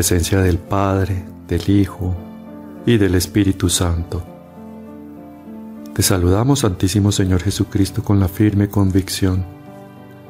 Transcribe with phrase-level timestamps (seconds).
[0.00, 2.16] presencia del Padre, del Hijo
[2.86, 4.22] y del Espíritu Santo.
[5.92, 9.44] Te saludamos, Santísimo Señor Jesucristo, con la firme convicción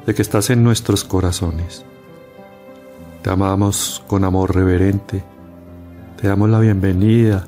[0.05, 1.85] de que estás en nuestros corazones.
[3.21, 5.23] Te amamos con amor reverente.
[6.19, 7.45] Te damos la bienvenida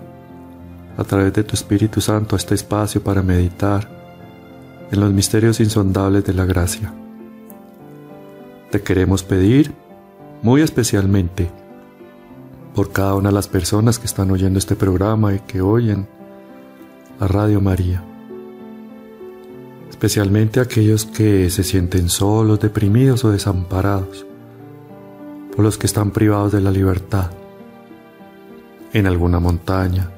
[0.96, 3.90] a través de tu Espíritu Santo a este espacio para meditar
[4.90, 6.94] en los misterios insondables de la gracia.
[8.72, 9.74] Te queremos pedir
[10.42, 11.63] muy especialmente
[12.74, 16.08] por cada una de las personas que están oyendo este programa y que oyen
[17.20, 18.04] la Radio María.
[19.90, 24.26] Especialmente aquellos que se sienten solos, deprimidos o desamparados,
[25.56, 27.30] por los que están privados de la libertad,
[28.92, 30.10] en alguna montaña,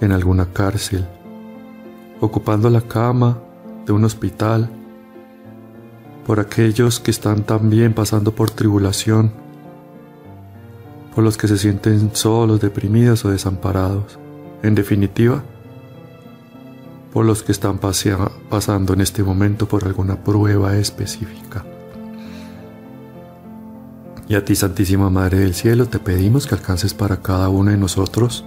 [0.00, 1.06] en alguna cárcel,
[2.20, 3.38] ocupando la cama
[3.86, 4.70] de un hospital,
[6.26, 9.32] por aquellos que están también pasando por tribulación,
[11.18, 14.20] por los que se sienten solos, deprimidos o desamparados.
[14.62, 15.42] En definitiva,
[17.12, 21.64] por los que están pasando en este momento por alguna prueba específica.
[24.28, 27.78] Y a ti, Santísima Madre del Cielo, te pedimos que alcances para cada uno de
[27.78, 28.44] nosotros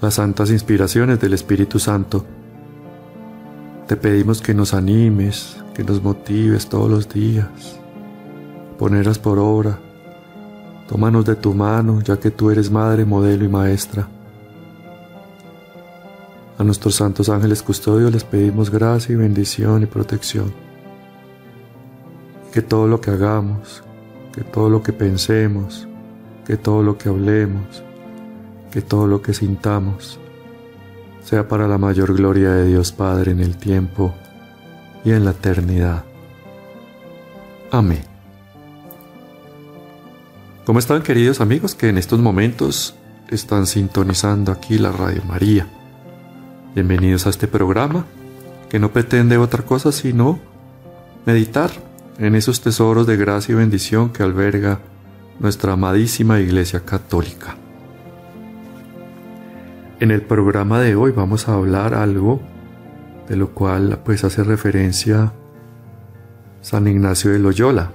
[0.00, 2.24] las santas inspiraciones del Espíritu Santo.
[3.86, 7.78] Te pedimos que nos animes, que nos motives todos los días,
[8.78, 9.78] ponerlas por obra.
[10.88, 14.08] Tómanos de tu mano, ya que tú eres madre, modelo y maestra.
[16.56, 20.52] A nuestros santos ángeles custodios les pedimos gracia y bendición y protección.
[22.52, 23.84] Que todo lo que hagamos,
[24.32, 25.86] que todo lo que pensemos,
[26.46, 27.84] que todo lo que hablemos,
[28.72, 30.18] que todo lo que sintamos,
[31.22, 34.14] sea para la mayor gloria de Dios Padre en el tiempo
[35.04, 36.04] y en la eternidad.
[37.70, 38.17] Amén.
[40.68, 42.94] ¿Cómo están queridos amigos que en estos momentos
[43.30, 45.66] están sintonizando aquí la Radio María?
[46.74, 48.04] Bienvenidos a este programa
[48.68, 50.38] que no pretende otra cosa sino
[51.24, 51.70] meditar
[52.18, 54.80] en esos tesoros de gracia y bendición que alberga
[55.40, 57.56] nuestra amadísima Iglesia Católica.
[60.00, 62.42] En el programa de hoy vamos a hablar algo
[63.26, 65.32] de lo cual pues hace referencia
[66.60, 67.92] San Ignacio de Loyola.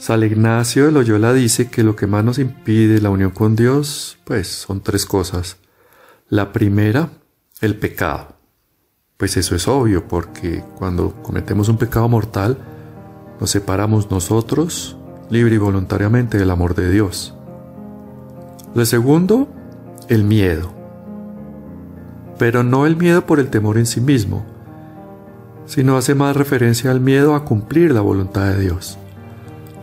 [0.00, 4.16] San Ignacio de Loyola dice que lo que más nos impide la unión con Dios
[4.24, 5.58] pues son tres cosas.
[6.30, 7.10] La primera
[7.60, 8.28] el pecado.
[9.18, 12.56] Pues eso es obvio porque cuando cometemos un pecado mortal,
[13.40, 14.96] nos separamos nosotros
[15.28, 17.34] libre y voluntariamente del amor de Dios.
[18.74, 19.48] Lo segundo,
[20.08, 20.72] el miedo.
[22.38, 24.46] Pero no el miedo por el temor en sí mismo,
[25.66, 28.96] sino hace más referencia al miedo a cumplir la voluntad de Dios.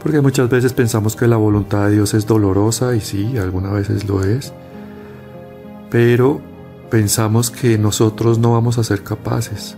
[0.01, 4.07] Porque muchas veces pensamos que la voluntad de Dios es dolorosa y sí, algunas veces
[4.07, 4.53] lo es,
[5.89, 6.39] pero
[6.89, 9.77] pensamos que nosotros no vamos a ser capaces.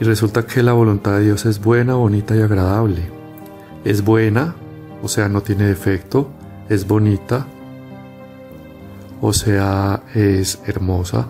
[0.00, 3.02] Y resulta que la voluntad de Dios es buena, bonita y agradable.
[3.84, 4.54] Es buena,
[5.02, 6.30] o sea, no tiene defecto,
[6.68, 7.46] es bonita,
[9.20, 11.26] o sea, es hermosa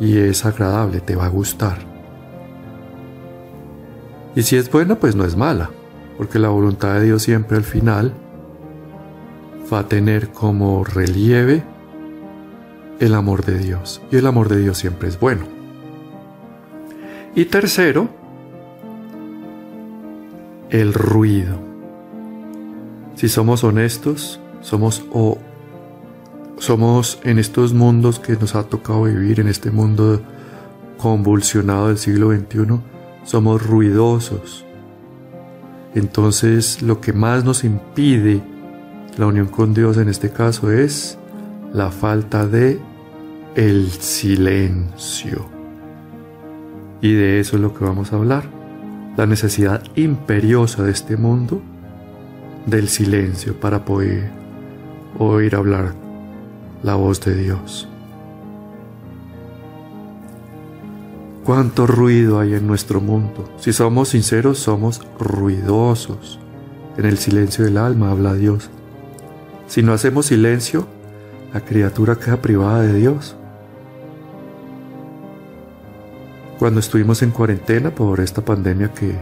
[0.00, 1.78] y es agradable, te va a gustar.
[4.34, 5.70] Y si es buena, pues no es mala,
[6.16, 8.12] porque la voluntad de Dios siempre al final
[9.72, 11.62] va a tener como relieve
[13.00, 14.02] el amor de Dios.
[14.10, 15.44] Y el amor de Dios siempre es bueno.
[17.34, 18.08] Y tercero,
[20.70, 21.58] el ruido.
[23.14, 25.38] Si somos honestos, somos o
[26.58, 30.20] somos en estos mundos que nos ha tocado vivir, en este mundo
[30.98, 32.80] convulsionado del siglo XXI,
[33.24, 34.65] somos ruidosos.
[35.96, 38.42] Entonces lo que más nos impide
[39.16, 41.16] la unión con Dios en este caso es
[41.72, 42.78] la falta de
[43.54, 45.48] el silencio.
[47.00, 48.44] Y de eso es lo que vamos a hablar.
[49.16, 51.62] La necesidad imperiosa de este mundo
[52.66, 54.30] del silencio para poder
[55.18, 55.94] oír hablar
[56.82, 57.88] la voz de Dios.
[61.46, 63.48] Cuánto ruido hay en nuestro mundo.
[63.60, 66.40] Si somos sinceros, somos ruidosos.
[66.96, 68.68] En el silencio del alma habla Dios.
[69.68, 70.88] Si no hacemos silencio,
[71.54, 73.36] la criatura queda privada de Dios.
[76.58, 79.14] Cuando estuvimos en cuarentena por esta pandemia que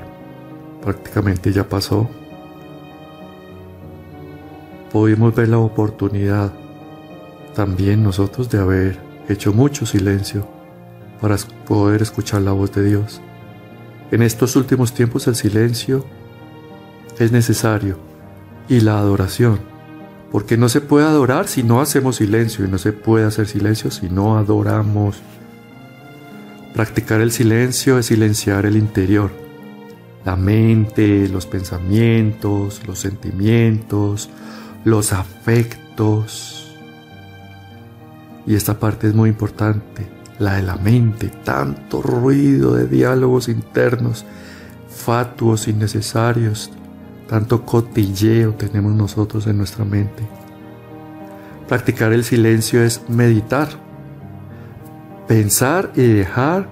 [0.82, 2.08] prácticamente ya pasó,
[4.90, 6.54] pudimos ver la oportunidad
[7.54, 8.98] también nosotros de haber
[9.28, 10.53] hecho mucho silencio
[11.20, 13.20] para poder escuchar la voz de Dios.
[14.10, 16.04] En estos últimos tiempos el silencio
[17.18, 17.98] es necesario
[18.68, 19.60] y la adoración.
[20.30, 23.90] Porque no se puede adorar si no hacemos silencio y no se puede hacer silencio
[23.90, 25.20] si no adoramos.
[26.74, 29.30] Practicar el silencio es silenciar el interior,
[30.24, 34.28] la mente, los pensamientos, los sentimientos,
[34.84, 36.74] los afectos.
[38.44, 40.08] Y esta parte es muy importante,
[40.38, 44.24] la de la mente, tanto ruido de diálogos internos,
[44.88, 46.70] fatuos innecesarios,
[47.28, 50.22] tanto cotilleo tenemos nosotros en nuestra mente.
[51.68, 53.68] Practicar el silencio es meditar,
[55.26, 56.68] pensar y dejar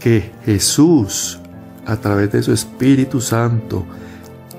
[0.00, 1.40] que Jesús,
[1.86, 3.84] a través de su Espíritu Santo,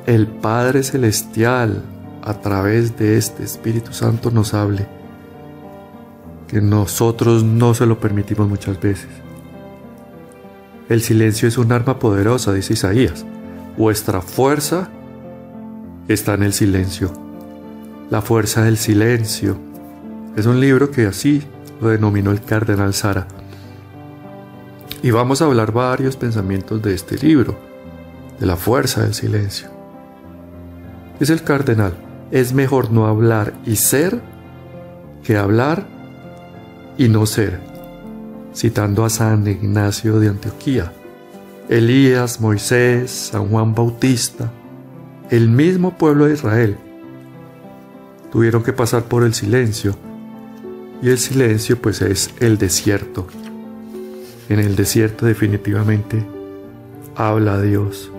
[0.06, 1.84] el Padre Celestial,
[2.24, 4.88] a través de este Espíritu Santo nos hable,
[6.48, 9.10] que nosotros no se lo permitimos muchas veces.
[10.90, 13.26] El silencio es un arma poderosa, dice Isaías.
[13.78, 14.90] Vuestra fuerza
[16.08, 17.12] está en el silencio.
[18.10, 19.58] La fuerza del silencio.
[20.38, 21.44] Es un libro que así
[21.82, 23.28] lo denominó el cardenal Sara.
[25.04, 27.60] Y vamos a hablar varios pensamientos de este libro,
[28.40, 29.70] de la fuerza del silencio.
[31.20, 31.94] Es el cardenal,
[32.32, 34.22] es mejor no hablar y ser
[35.24, 35.97] que hablar
[36.98, 37.60] y no ser,
[38.56, 40.92] citando a San Ignacio de Antioquía,
[41.70, 44.52] Elías, Moisés, San Juan Bautista,
[45.30, 46.78] el mismo pueblo de Israel,
[48.32, 49.96] tuvieron que pasar por el silencio
[51.02, 53.28] y el silencio pues es el desierto.
[54.50, 56.26] En el desierto definitivamente
[57.16, 58.12] habla Dios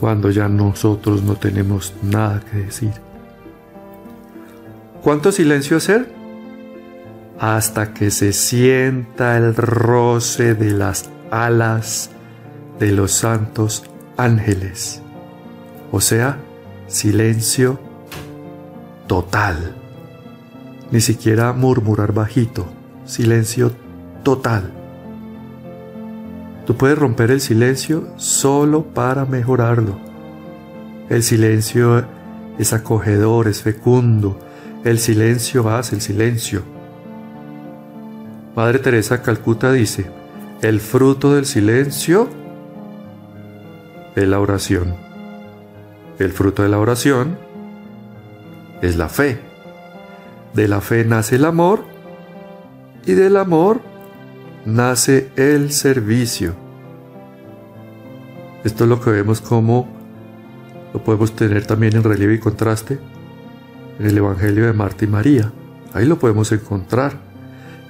[0.00, 2.92] cuando ya nosotros no tenemos nada que decir.
[5.02, 6.17] ¿Cuánto silencio hacer?
[7.38, 12.10] Hasta que se sienta el roce de las alas
[12.78, 13.84] de los santos
[14.16, 15.02] ángeles.
[15.92, 16.38] O sea,
[16.88, 17.78] silencio
[19.06, 19.78] total
[20.90, 22.66] ni siquiera murmurar bajito,
[23.04, 23.72] silencio
[24.22, 24.72] total.
[26.66, 29.98] Tú puedes romper el silencio solo para mejorarlo.
[31.08, 32.04] El silencio
[32.58, 34.38] es acogedor, es fecundo.
[34.84, 36.62] El silencio hace el silencio.
[38.58, 40.10] Madre Teresa Calcuta dice,
[40.62, 42.28] el fruto del silencio
[44.16, 44.96] es la oración.
[46.18, 47.38] El fruto de la oración
[48.82, 49.38] es la fe.
[50.54, 51.84] De la fe nace el amor
[53.06, 53.80] y del amor
[54.66, 56.56] nace el servicio.
[58.64, 59.86] Esto es lo que vemos como
[60.92, 62.98] lo podemos tener también en relieve y contraste
[64.00, 65.52] en el Evangelio de Marta y María.
[65.94, 67.27] Ahí lo podemos encontrar.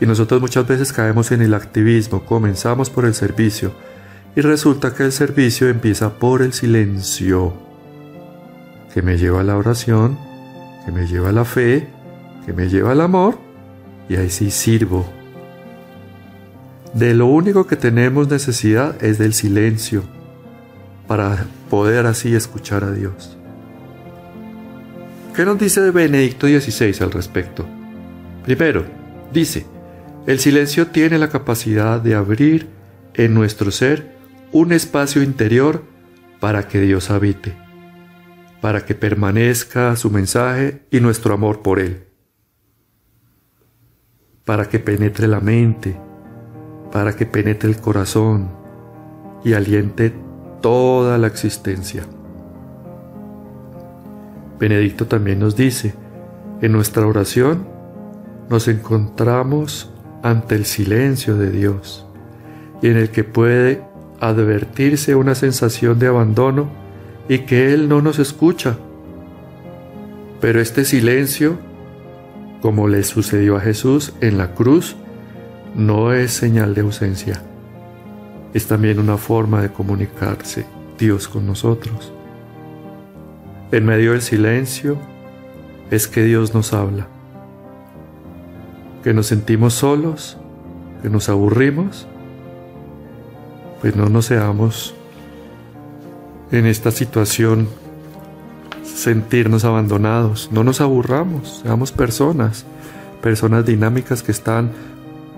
[0.00, 3.72] Y nosotros muchas veces caemos en el activismo, comenzamos por el servicio
[4.36, 7.54] y resulta que el servicio empieza por el silencio,
[8.94, 10.18] que me lleva a la oración,
[10.84, 11.88] que me lleva a la fe
[12.48, 13.36] que me lleva al amor
[14.08, 15.06] y ahí sí sirvo.
[16.94, 20.02] De lo único que tenemos necesidad es del silencio
[21.06, 23.36] para poder así escuchar a Dios.
[25.36, 27.66] ¿Qué nos dice Benedicto XVI al respecto?
[28.46, 28.86] Primero,
[29.30, 29.66] dice,
[30.28, 32.68] el silencio tiene la capacidad de abrir
[33.14, 34.14] en nuestro ser
[34.52, 35.82] un espacio interior
[36.38, 37.56] para que Dios habite,
[38.60, 42.08] para que permanezca su mensaje y nuestro amor por Él
[44.48, 45.94] para que penetre la mente,
[46.90, 48.48] para que penetre el corazón
[49.44, 50.10] y aliente
[50.62, 52.04] toda la existencia.
[54.58, 55.92] Benedicto también nos dice,
[56.62, 57.68] en nuestra oración
[58.48, 59.92] nos encontramos
[60.30, 62.06] ante el silencio de Dios
[62.82, 63.82] y en el que puede
[64.20, 66.68] advertirse una sensación de abandono
[67.28, 68.76] y que Él no nos escucha.
[70.40, 71.58] Pero este silencio
[72.60, 74.96] como le sucedió a Jesús en la cruz,
[75.76, 77.42] no es señal de ausencia.
[78.52, 80.66] Es también una forma de comunicarse
[80.98, 82.12] Dios con nosotros.
[83.70, 84.98] En medio del silencio
[85.90, 87.06] es que Dios nos habla.
[89.02, 90.36] Que nos sentimos solos,
[91.02, 92.06] que nos aburrimos,
[93.80, 94.94] pues no nos seamos
[96.50, 97.68] en esta situación
[98.82, 100.50] sentirnos abandonados.
[100.52, 102.64] No nos aburramos, seamos personas,
[103.22, 104.70] personas dinámicas que están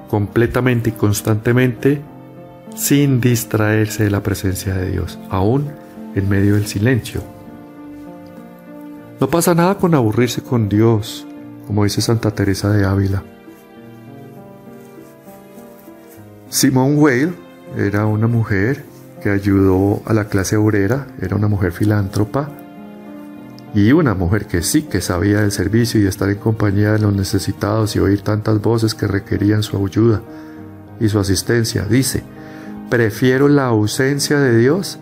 [0.08, 2.00] completamente y constantemente
[2.74, 5.70] sin distraerse de la presencia de Dios, aún
[6.14, 7.22] en medio del silencio.
[9.20, 11.26] No pasa nada con aburrirse con Dios,
[11.66, 13.22] como dice Santa Teresa de Ávila.
[16.50, 17.36] Simone Weil
[17.76, 18.84] era una mujer
[19.22, 22.50] que ayudó a la clase obrera, era una mujer filántropa
[23.72, 26.98] y una mujer que sí que sabía del servicio y de estar en compañía de
[26.98, 30.22] los necesitados y oír tantas voces que requerían su ayuda
[30.98, 31.84] y su asistencia.
[31.88, 32.24] Dice,
[32.90, 34.98] prefiero la ausencia de Dios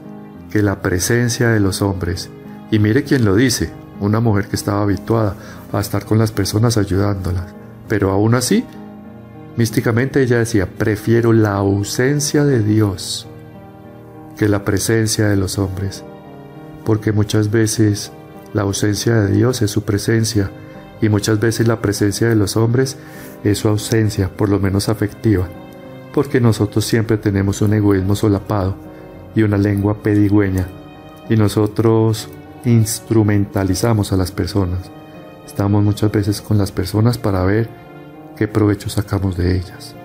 [0.51, 2.29] que la presencia de los hombres.
[2.71, 5.35] Y mire quién lo dice, una mujer que estaba habituada
[5.73, 7.55] a estar con las personas ayudándolas.
[7.89, 8.67] Pero aún así,
[9.59, 13.27] místicamente ella decía, prefiero la ausencia de Dios
[14.39, 16.05] que la presencia de los hombres.
[16.85, 18.13] Porque muchas veces
[18.55, 20.53] la ausencia de Dios es su presencia
[21.03, 22.99] y muchas veces la presencia de los hombres
[23.43, 25.49] es su ausencia, por lo menos afectiva.
[26.15, 28.77] Porque nosotros siempre tenemos un egoísmo solapado
[29.35, 30.69] y una lengua pedigüeña
[31.29, 32.29] y nosotros
[32.65, 34.89] instrumentalizamos a las personas.
[35.45, 37.88] Estamos muchas veces con las personas para ver
[38.39, 39.97] qué provecho sacamos de ellas.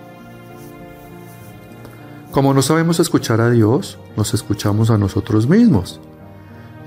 [2.32, 6.02] Como no sabemos escuchar a Dios, nos escuchamos a nosotros mismos.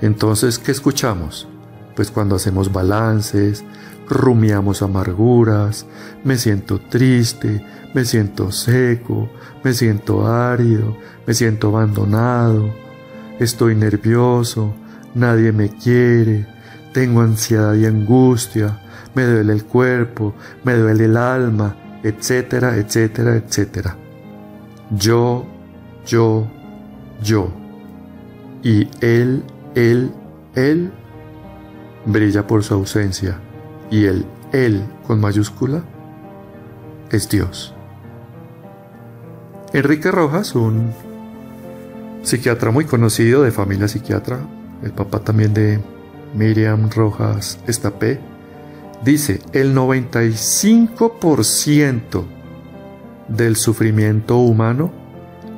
[0.01, 1.47] Entonces, ¿qué escuchamos?
[1.95, 3.63] Pues cuando hacemos balances,
[4.09, 5.85] rumiamos amarguras,
[6.25, 9.29] me siento triste, me siento seco,
[9.63, 12.73] me siento árido, me siento abandonado,
[13.39, 14.73] estoy nervioso,
[15.15, 16.45] nadie me quiere,
[16.93, 18.81] tengo ansiedad y angustia,
[19.17, 23.97] me duele el cuerpo, me duele el alma, etcétera, etcétera, etcétera.
[24.91, 25.43] Yo,
[26.05, 26.47] yo,
[27.23, 27.49] yo.
[28.61, 29.43] Y él,
[29.73, 30.11] él,
[30.53, 30.91] él
[32.05, 33.39] brilla por su ausencia.
[33.89, 35.81] Y el él con mayúscula
[37.09, 37.73] es Dios.
[39.73, 40.93] Enrique Rojas, un
[42.21, 44.39] psiquiatra muy conocido de familia psiquiatra,
[44.83, 45.79] el papá también de
[46.35, 48.36] Miriam Rojas Estapé,
[49.03, 52.23] dice, el 95%
[53.27, 54.91] del sufrimiento humano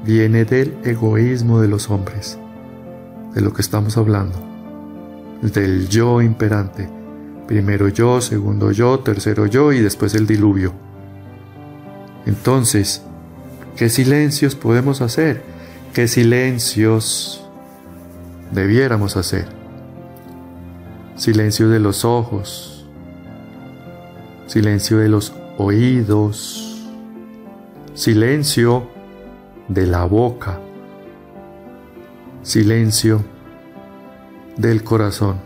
[0.06, 2.40] viene del egoísmo de los hombres,
[3.34, 4.40] de lo que estamos hablando,
[5.42, 6.90] del yo imperante.
[7.48, 10.74] Primero yo, segundo yo, tercero yo y después el diluvio.
[12.26, 13.04] Entonces,
[13.76, 15.44] ¿qué silencios podemos hacer?
[15.94, 17.44] ¿Qué silencios
[18.52, 19.48] debiéramos hacer?
[21.16, 22.79] Silencio de los ojos,
[24.50, 26.84] silencio de los oídos,
[27.94, 28.90] silencio
[29.68, 30.60] de la boca,
[32.42, 33.24] silencio
[34.58, 35.38] del corazón.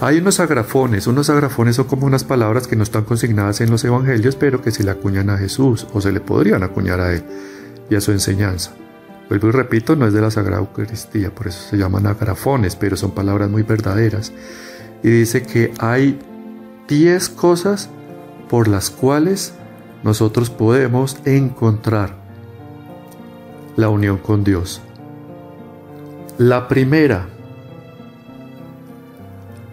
[0.00, 3.84] Hay unos agrafones, unos agrafones son como unas palabras que no están consignadas en los
[3.84, 7.24] evangelios, pero que se le acuñan a Jesús o se le podrían acuñar a él
[7.90, 8.74] y a su enseñanza.
[9.28, 12.96] Vuelvo y repito, no es de la Sagrada Eucaristía, por eso se llaman agrafones, pero
[12.96, 14.32] son palabras muy verdaderas.
[15.02, 16.18] Y dice que hay
[16.88, 17.90] diez cosas
[18.48, 19.54] por las cuales
[20.02, 22.14] nosotros podemos encontrar
[23.76, 24.82] la unión con Dios.
[26.38, 27.26] La primera,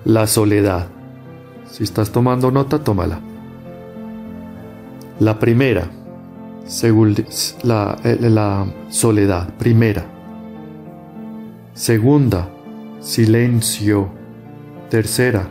[0.05, 0.87] la soledad.
[1.69, 3.19] Si estás tomando nota, tómala.
[5.19, 5.89] La primera,
[7.63, 9.53] la, eh, la soledad.
[9.57, 10.05] Primera.
[11.73, 12.49] Segunda,
[13.01, 14.18] silencio.
[14.89, 15.47] Tercera,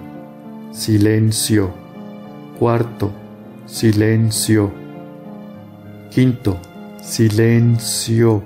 [0.73, 1.73] silencio.
[2.59, 3.13] Cuarto,
[3.67, 4.73] silencio.
[6.11, 6.59] Quinto,
[7.01, 8.43] silencio.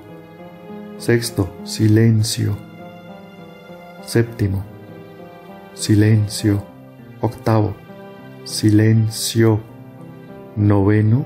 [0.99, 2.59] Sexto, silencio.
[4.05, 4.63] Séptimo,
[5.73, 6.63] silencio.
[7.23, 7.75] Octavo,
[8.45, 9.61] silencio.
[10.57, 11.25] Noveno,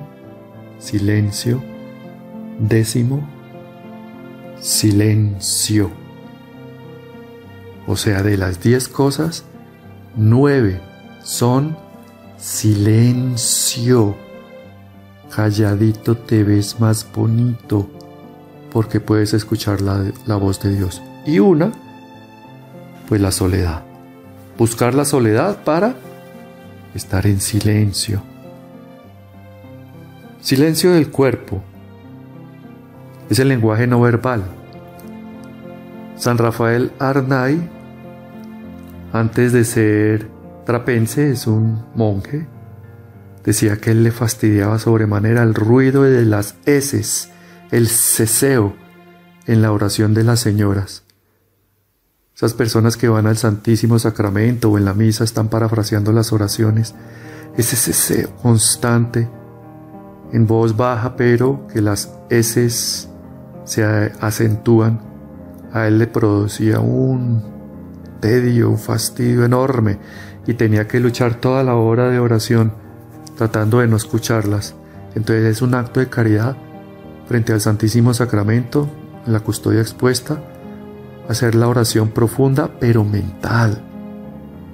[0.79, 1.61] silencio.
[2.57, 3.27] Décimo,
[4.61, 5.91] silencio.
[7.85, 9.45] O sea, de las diez cosas,
[10.17, 10.81] nueve
[11.23, 11.77] son
[12.37, 14.15] Silencio.
[15.35, 17.89] Calladito te ves más bonito
[18.71, 21.01] porque puedes escuchar la, la, voz de Dios.
[21.25, 21.71] Y una,
[23.09, 23.83] pues la soledad.
[24.57, 25.95] Buscar la soledad para
[26.93, 28.21] estar en silencio.
[30.39, 31.61] Silencio del cuerpo.
[33.29, 34.43] Es el lenguaje no verbal.
[36.15, 37.69] San Rafael Arnay,
[39.13, 40.37] antes de ser
[40.67, 42.45] Trapense es un monje.
[43.45, 47.29] Decía que él le fastidiaba sobremanera el ruido de las heces,
[47.71, 48.75] el ceseo
[49.45, 51.03] en la oración de las señoras.
[52.35, 56.93] Esas personas que van al Santísimo Sacramento o en la misa están parafraseando las oraciones.
[57.55, 59.29] Ese ceseo constante,
[60.33, 63.09] en voz baja, pero que las heces
[63.63, 63.83] se
[64.19, 64.99] acentúan.
[65.71, 67.56] A él le producía un
[68.19, 69.97] tedio, un fastidio enorme
[70.45, 72.73] y tenía que luchar toda la hora de oración
[73.37, 74.75] tratando de no escucharlas.
[75.15, 76.57] Entonces es un acto de caridad
[77.27, 78.89] frente al Santísimo Sacramento,
[79.25, 80.41] en la custodia expuesta,
[81.27, 83.83] hacer la oración profunda pero mental,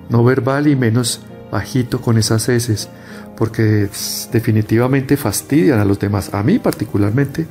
[0.10, 1.22] no verbal y menos
[1.52, 2.90] bajito con esas heces,
[3.36, 3.90] porque
[4.32, 6.34] definitivamente fastidian a los demás.
[6.34, 7.48] A mí particularmente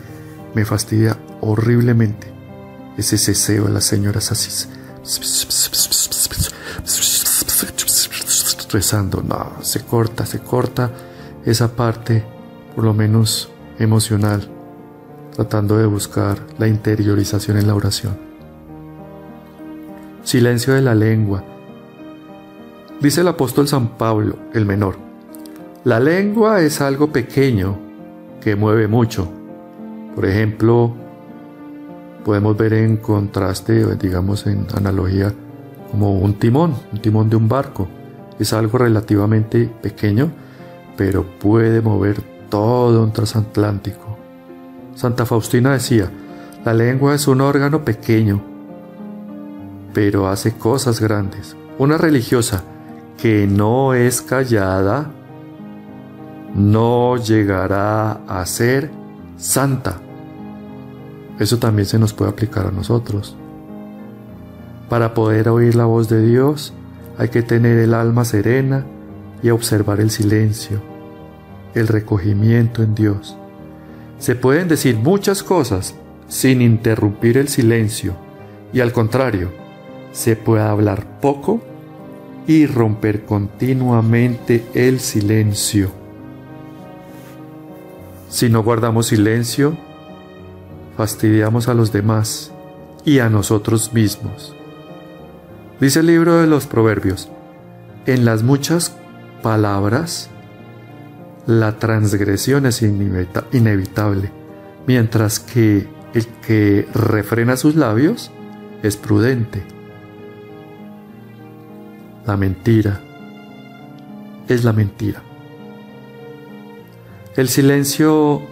[0.54, 2.28] me fastidia horriblemente
[2.96, 4.81] ese ceseo de las señoras así
[8.72, 9.22] rezando.
[9.22, 10.90] No, se corta, se corta
[11.44, 12.24] esa parte,
[12.74, 14.48] por lo menos emocional,
[15.34, 18.16] tratando de buscar la interiorización en la oración.
[20.24, 21.44] Silencio de la lengua.
[23.00, 24.96] Dice el apóstol San Pablo, el menor,
[25.84, 27.76] la lengua es algo pequeño
[28.40, 29.28] que mueve mucho.
[30.14, 30.94] Por ejemplo,
[32.24, 35.32] podemos ver en contraste, digamos en analogía,
[35.90, 37.88] como un timón, un timón de un barco.
[38.38, 40.30] Es algo relativamente pequeño,
[40.96, 44.16] pero puede mover todo un transatlántico.
[44.94, 46.10] Santa Faustina decía,
[46.64, 48.42] la lengua es un órgano pequeño,
[49.92, 51.56] pero hace cosas grandes.
[51.78, 52.62] Una religiosa
[53.20, 55.10] que no es callada
[56.54, 58.90] no llegará a ser
[59.36, 59.98] santa.
[61.38, 63.36] Eso también se nos puede aplicar a nosotros.
[64.88, 66.74] Para poder oír la voz de Dios
[67.18, 68.84] hay que tener el alma serena
[69.42, 70.80] y observar el silencio,
[71.74, 73.36] el recogimiento en Dios.
[74.18, 75.94] Se pueden decir muchas cosas
[76.28, 78.14] sin interrumpir el silencio
[78.72, 79.50] y al contrario,
[80.12, 81.60] se puede hablar poco
[82.46, 85.90] y romper continuamente el silencio.
[88.28, 89.76] Si no guardamos silencio,
[90.96, 92.52] fastidiamos a los demás
[93.04, 94.54] y a nosotros mismos.
[95.80, 97.28] Dice el libro de los Proverbios,
[98.06, 98.96] en las muchas
[99.42, 100.30] palabras,
[101.46, 104.30] la transgresión es inevitable,
[104.86, 108.30] mientras que el que refrena sus labios
[108.82, 109.62] es prudente.
[112.26, 113.00] La mentira
[114.48, 115.22] es la mentira.
[117.34, 118.42] El silencio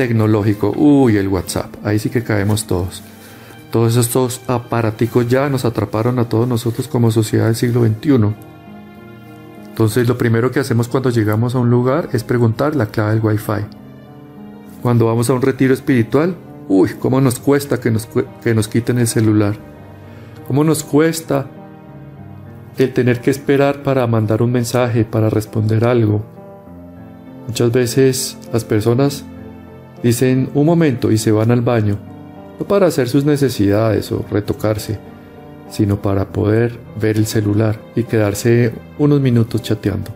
[0.00, 3.02] tecnológico, uy, el WhatsApp, ahí sí que caemos todos.
[3.70, 8.34] Todos estos aparaticos ya nos atraparon a todos nosotros como sociedad del siglo XXI.
[9.68, 13.22] Entonces lo primero que hacemos cuando llegamos a un lugar es preguntar la clave del
[13.22, 13.66] Wi-Fi.
[14.80, 16.34] Cuando vamos a un retiro espiritual,
[16.66, 18.08] uy, cómo nos cuesta que nos,
[18.42, 19.56] que nos quiten el celular.
[20.48, 21.46] Cómo nos cuesta
[22.78, 26.24] el tener que esperar para mandar un mensaje, para responder algo.
[27.46, 29.26] Muchas veces las personas
[30.02, 32.10] dicen un momento y se van al baño
[32.60, 34.98] no para hacer sus necesidades o retocarse,
[35.70, 40.10] sino para poder ver el celular y quedarse unos minutos chateando.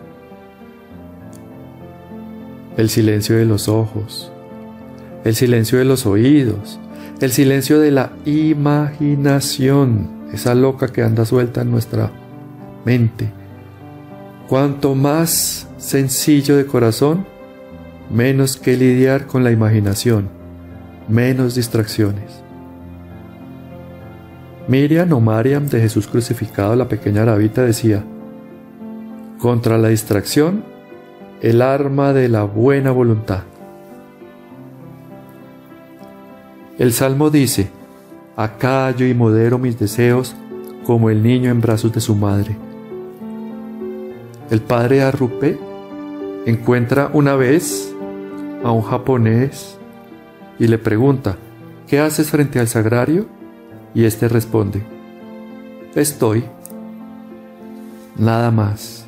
[2.77, 4.31] El silencio de los ojos,
[5.25, 6.79] el silencio de los oídos,
[7.23, 12.11] el silencio de la imaginación, esa loca que anda suelta en nuestra
[12.85, 13.33] mente.
[14.49, 17.27] Cuanto más sencillo de corazón,
[18.11, 20.29] menos que lidiar con la imaginación
[21.09, 22.43] menos distracciones.
[24.67, 28.03] Miriam o Mariam de Jesús crucificado, la pequeña arabita, decía,
[29.39, 30.65] contra la distracción,
[31.43, 33.43] el arma de la buena voluntad.
[36.79, 37.69] El Salmo dice,
[38.37, 40.35] acallo y modero mis deseos
[40.85, 42.57] como el niño en brazos de su madre.
[44.51, 45.59] El padre Arrupe
[46.47, 47.94] encuentra una vez
[48.65, 49.77] a un japonés
[50.59, 51.37] y le pregunta,
[51.87, 53.27] ¿qué haces frente al sagrario?
[53.95, 54.83] Y éste responde,
[55.95, 56.45] estoy.
[58.17, 59.05] Nada más.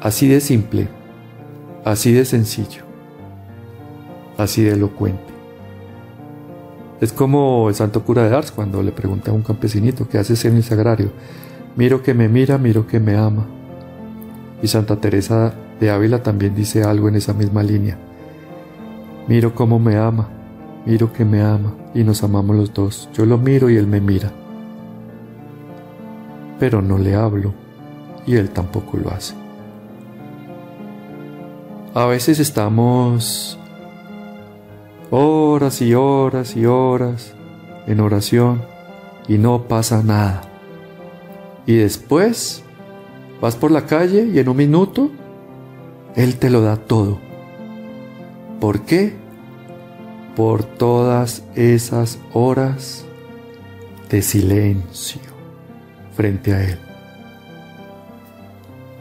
[0.00, 0.88] Así de simple,
[1.84, 2.82] así de sencillo,
[4.36, 5.32] así de elocuente.
[7.00, 10.44] Es como el santo cura de Ars cuando le pregunta a un campesinito, ¿qué haces
[10.44, 11.10] en el sagrario?
[11.76, 13.46] Miro que me mira, miro que me ama.
[14.62, 18.11] Y Santa Teresa de Ávila también dice algo en esa misma línea.
[19.28, 20.28] Miro cómo me ama,
[20.84, 23.08] miro que me ama y nos amamos los dos.
[23.12, 24.32] Yo lo miro y él me mira.
[26.58, 27.54] Pero no le hablo
[28.26, 29.34] y él tampoco lo hace.
[31.94, 33.58] A veces estamos
[35.10, 37.34] horas y horas y horas
[37.86, 38.62] en oración
[39.28, 40.42] y no pasa nada.
[41.66, 42.62] Y después
[43.40, 45.10] vas por la calle y en un minuto
[46.16, 47.31] Él te lo da todo.
[48.62, 49.12] ¿Por qué?
[50.36, 53.04] Por todas esas horas
[54.08, 55.20] de silencio
[56.14, 56.78] frente a Él.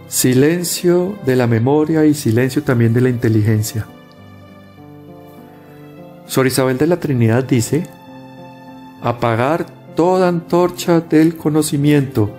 [0.08, 3.86] Silencio de la memoria y silencio también de la inteligencia.
[6.26, 7.86] Sor Isabel de la Trinidad dice,
[9.04, 12.32] apagar toda antorcha del conocimiento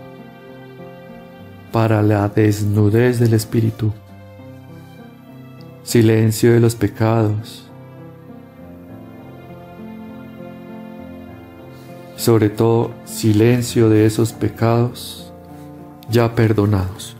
[1.70, 3.92] para la desnudez del espíritu,
[5.82, 7.68] silencio de los pecados,
[12.16, 15.32] sobre todo silencio de esos pecados
[16.10, 17.16] ya perdonados.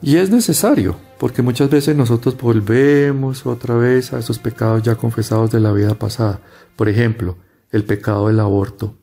[0.00, 5.50] Y es necesario, porque muchas veces nosotros volvemos otra vez a esos pecados ya confesados
[5.50, 6.40] de la vida pasada.
[6.76, 7.36] Por ejemplo,
[7.72, 8.94] el pecado del aborto.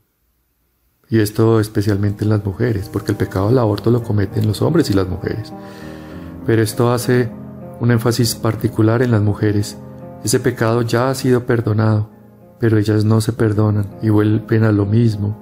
[1.09, 4.89] Y esto especialmente en las mujeres, porque el pecado del aborto lo cometen los hombres
[4.89, 5.51] y las mujeres.
[6.45, 7.29] Pero esto hace
[7.79, 9.77] un énfasis particular en las mujeres.
[10.23, 12.09] Ese pecado ya ha sido perdonado,
[12.59, 15.37] pero ellas no se perdonan y vuelven a lo mismo,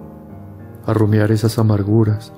[0.86, 2.34] a rumiar esas amarguras.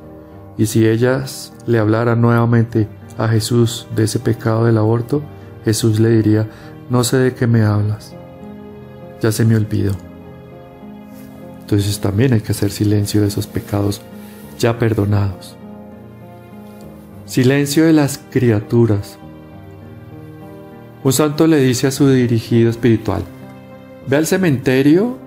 [0.58, 5.22] Y si ellas le hablaran nuevamente a Jesús de ese pecado del aborto,
[5.64, 6.48] Jesús le diría,
[6.90, 8.16] no sé de qué me hablas,
[9.22, 9.94] ya se me olvidó.
[11.62, 14.02] Entonces también hay que hacer silencio de esos pecados
[14.60, 15.56] ya perdonados.
[17.26, 19.18] Silencio de las criaturas.
[21.06, 23.24] Un santo le dice a su dirigido espiritual,
[24.08, 25.18] ve al cementerio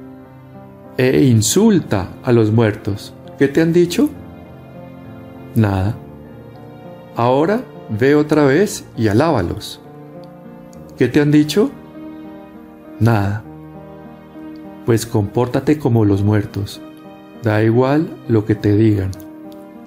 [0.99, 3.15] e insulta a los muertos.
[3.39, 4.11] ¿Qué te han dicho?
[5.55, 5.97] Nada.
[7.17, 9.81] Ahora ve otra vez y alábalos.
[10.99, 11.71] ¿Qué te han dicho?
[13.01, 13.45] Nada
[14.89, 16.81] pues compórtate como los muertos.
[17.43, 19.11] Da igual lo que te digan,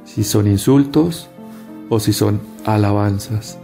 [0.05, 1.27] si son insultos
[1.89, 3.57] o si son alabanzas.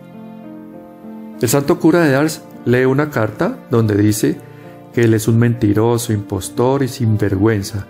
[1.40, 4.38] El santo cura de Ars lee una carta donde dice
[4.92, 7.86] que él es un mentiroso, impostor y sinvergüenza.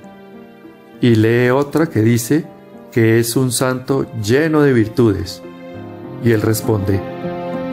[1.00, 2.46] Y lee otra que dice
[2.92, 5.42] que es un santo lleno de virtudes.
[6.26, 7.00] Y él responde,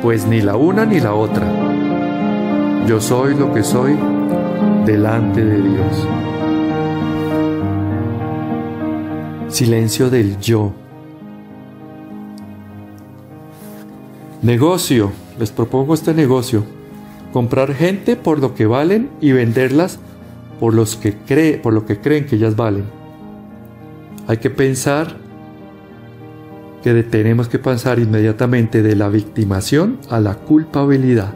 [0.01, 1.45] pues ni la una ni la otra.
[2.87, 3.97] Yo soy lo que soy
[4.87, 6.09] delante de Dios.
[9.49, 10.73] Silencio del yo.
[14.43, 15.24] Negocio.
[15.39, 16.65] Les propongo este negocio.
[17.33, 19.99] Comprar gente por lo que valen y venderlas
[20.61, 22.85] por, los que cree, por lo que creen que ellas valen.
[24.27, 25.17] Hay que pensar
[26.83, 31.35] que tenemos que pasar inmediatamente de la victimación a la culpabilidad.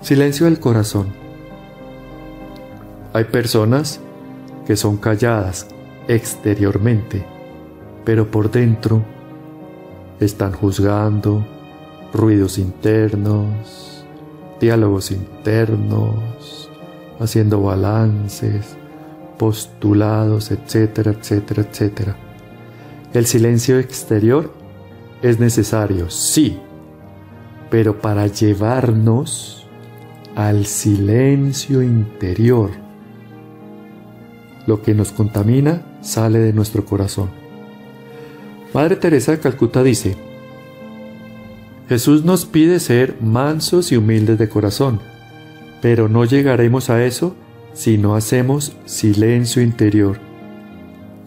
[0.00, 1.06] Silencio del corazón.
[3.12, 4.00] Hay personas
[4.66, 5.68] que son calladas
[6.08, 7.24] exteriormente,
[8.04, 9.02] pero por dentro
[10.20, 11.46] están juzgando,
[12.14, 14.04] ruidos internos,
[14.60, 16.70] diálogos internos,
[17.18, 18.76] haciendo balances,
[19.36, 22.16] postulados, etcétera, etcétera, etcétera.
[23.12, 24.52] El silencio exterior
[25.22, 26.58] es necesario, sí,
[27.68, 29.66] pero para llevarnos
[30.36, 32.70] al silencio interior.
[34.66, 37.30] Lo que nos contamina sale de nuestro corazón.
[38.72, 40.16] Madre Teresa de Calcuta dice,
[41.88, 45.00] Jesús nos pide ser mansos y humildes de corazón,
[45.82, 47.34] pero no llegaremos a eso
[47.72, 50.18] si no hacemos silencio interior.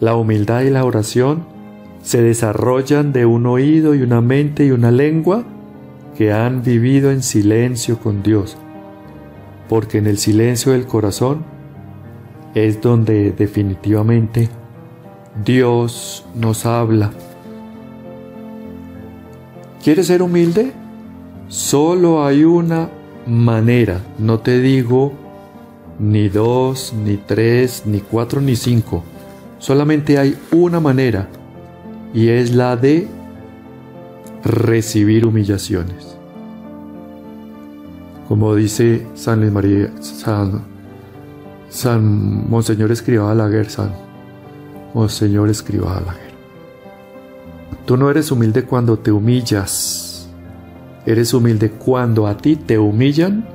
[0.00, 1.44] La humildad y la oración
[2.02, 5.44] se desarrollan de un oído y una mente y una lengua
[6.16, 8.56] que han vivido en silencio con Dios
[9.68, 11.44] porque en el silencio del corazón
[12.54, 14.48] es donde definitivamente
[15.44, 17.12] Dios nos habla.
[19.88, 20.74] ¿Quieres ser humilde?
[21.48, 22.90] Solo hay una
[23.26, 25.14] manera, no te digo
[25.98, 29.02] ni dos, ni tres, ni cuatro, ni cinco.
[29.58, 31.30] Solamente hay una manera
[32.12, 33.08] y es la de
[34.44, 36.18] recibir humillaciones
[38.28, 40.64] como dice San Luis María, San,
[41.70, 43.94] San Monseñor Escribá Balaguer, San
[44.92, 46.27] Monseñor Escribá.
[47.88, 50.28] Tú no eres humilde cuando te humillas,
[51.06, 53.48] eres humilde cuando a ti te humillan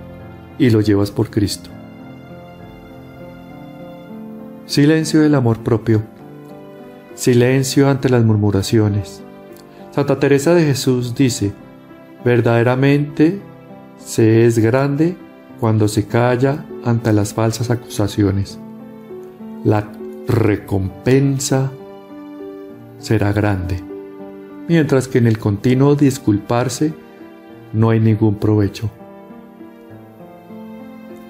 [0.58, 1.69] y lo llevas por Cristo.
[4.65, 6.02] Silencio del amor propio.
[7.13, 9.22] Silencio ante las murmuraciones.
[9.91, 11.54] Santa Teresa de Jesús dice,
[12.26, 13.39] verdaderamente
[14.04, 15.15] se es grande
[15.60, 18.58] cuando se calla ante las falsas acusaciones.
[19.63, 19.91] La
[20.28, 21.72] recompensa
[22.98, 23.93] será grande,
[24.67, 26.93] mientras que en el continuo disculparse
[27.73, 28.89] no hay ningún provecho.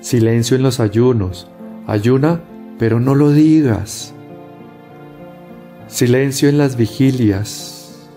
[0.01, 1.49] Silencio en los ayunos.
[1.87, 2.41] Ayuna,
[2.77, 4.13] pero no lo digas.
[5.87, 8.09] Silencio en las vigilias.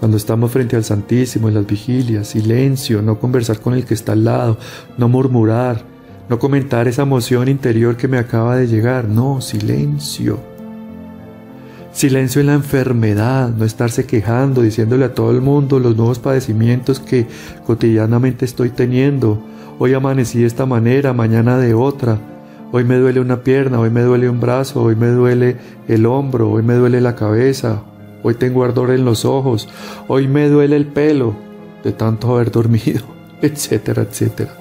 [0.00, 4.12] Cuando estamos frente al Santísimo en las vigilias, silencio, no conversar con el que está
[4.12, 4.58] al lado,
[4.98, 5.82] no murmurar,
[6.28, 10.51] no comentar esa emoción interior que me acaba de llegar, no, silencio.
[11.92, 17.00] Silencio en la enfermedad, no estarse quejando, diciéndole a todo el mundo los nuevos padecimientos
[17.00, 17.26] que
[17.66, 19.38] cotidianamente estoy teniendo.
[19.78, 22.18] Hoy amanecí de esta manera, mañana de otra.
[22.72, 26.50] Hoy me duele una pierna, hoy me duele un brazo, hoy me duele el hombro,
[26.50, 27.82] hoy me duele la cabeza,
[28.22, 29.68] hoy tengo ardor en los ojos,
[30.08, 31.36] hoy me duele el pelo
[31.84, 33.02] de tanto haber dormido,
[33.42, 34.54] etcétera, etcétera.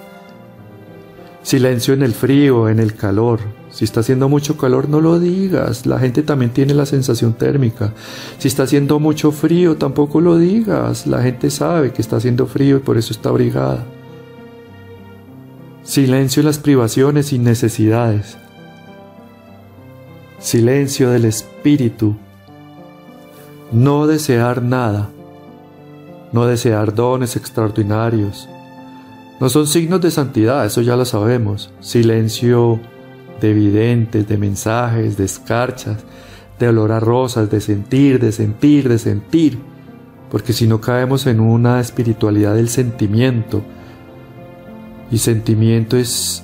[1.43, 3.39] Silencio en el frío, en el calor.
[3.71, 5.85] Si está haciendo mucho calor, no lo digas.
[5.85, 7.93] La gente también tiene la sensación térmica.
[8.37, 11.07] Si está haciendo mucho frío, tampoco lo digas.
[11.07, 13.85] La gente sabe que está haciendo frío y por eso está abrigada.
[15.83, 18.37] Silencio en las privaciones y necesidades.
[20.39, 22.15] Silencio del espíritu.
[23.71, 25.09] No desear nada.
[26.33, 28.47] No desear dones extraordinarios
[29.41, 31.71] no son signos de santidad, eso ya lo sabemos.
[31.79, 32.79] Silencio
[33.41, 35.97] de videntes, de mensajes, de escarchas,
[36.59, 39.59] de olor a rosas, de sentir, de sentir, de sentir.
[40.29, 43.63] Porque si no caemos en una espiritualidad del sentimiento,
[45.11, 46.43] y sentimiento es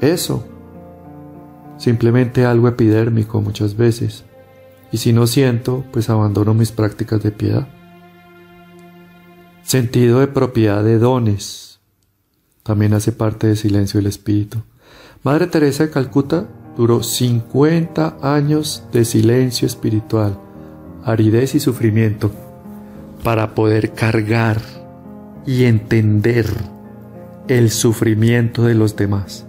[0.00, 0.44] eso,
[1.76, 4.24] simplemente algo epidérmico muchas veces.
[4.90, 7.68] Y si no siento, pues abandono mis prácticas de piedad.
[9.62, 11.78] Sentido de propiedad de dones,
[12.64, 14.62] también hace parte del silencio del espíritu.
[15.24, 20.38] Madre Teresa de Calcuta duró 50 años de silencio espiritual,
[21.04, 22.30] aridez y sufrimiento,
[23.24, 24.60] para poder cargar
[25.44, 26.46] y entender
[27.48, 29.44] el sufrimiento de los demás.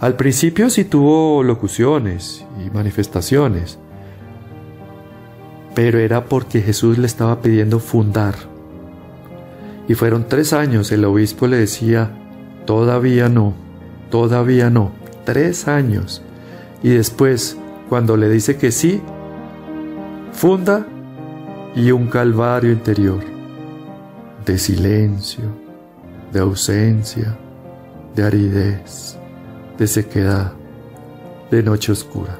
[0.00, 3.78] Al principio sí tuvo locuciones y manifestaciones,
[5.74, 8.34] pero era porque Jesús le estaba pidiendo fundar
[9.86, 12.10] y fueron tres años, el obispo le decía,
[12.64, 13.52] todavía no,
[14.14, 14.92] todavía no,
[15.24, 16.22] tres años.
[16.84, 17.56] Y después,
[17.88, 19.02] cuando le dice que sí,
[20.32, 20.86] funda
[21.74, 23.24] y un calvario interior
[24.46, 25.42] de silencio,
[26.32, 27.36] de ausencia,
[28.14, 29.18] de aridez,
[29.78, 30.52] de sequedad,
[31.50, 32.38] de noche oscura.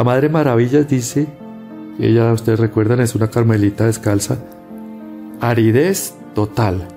[0.00, 1.26] La Madre Maravillas dice,
[1.98, 4.38] ella, ustedes recuerdan, es una carmelita descalza,
[5.42, 6.88] aridez total.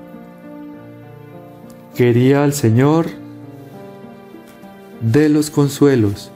[1.95, 3.07] Quería al Señor
[5.01, 6.31] de los consuelos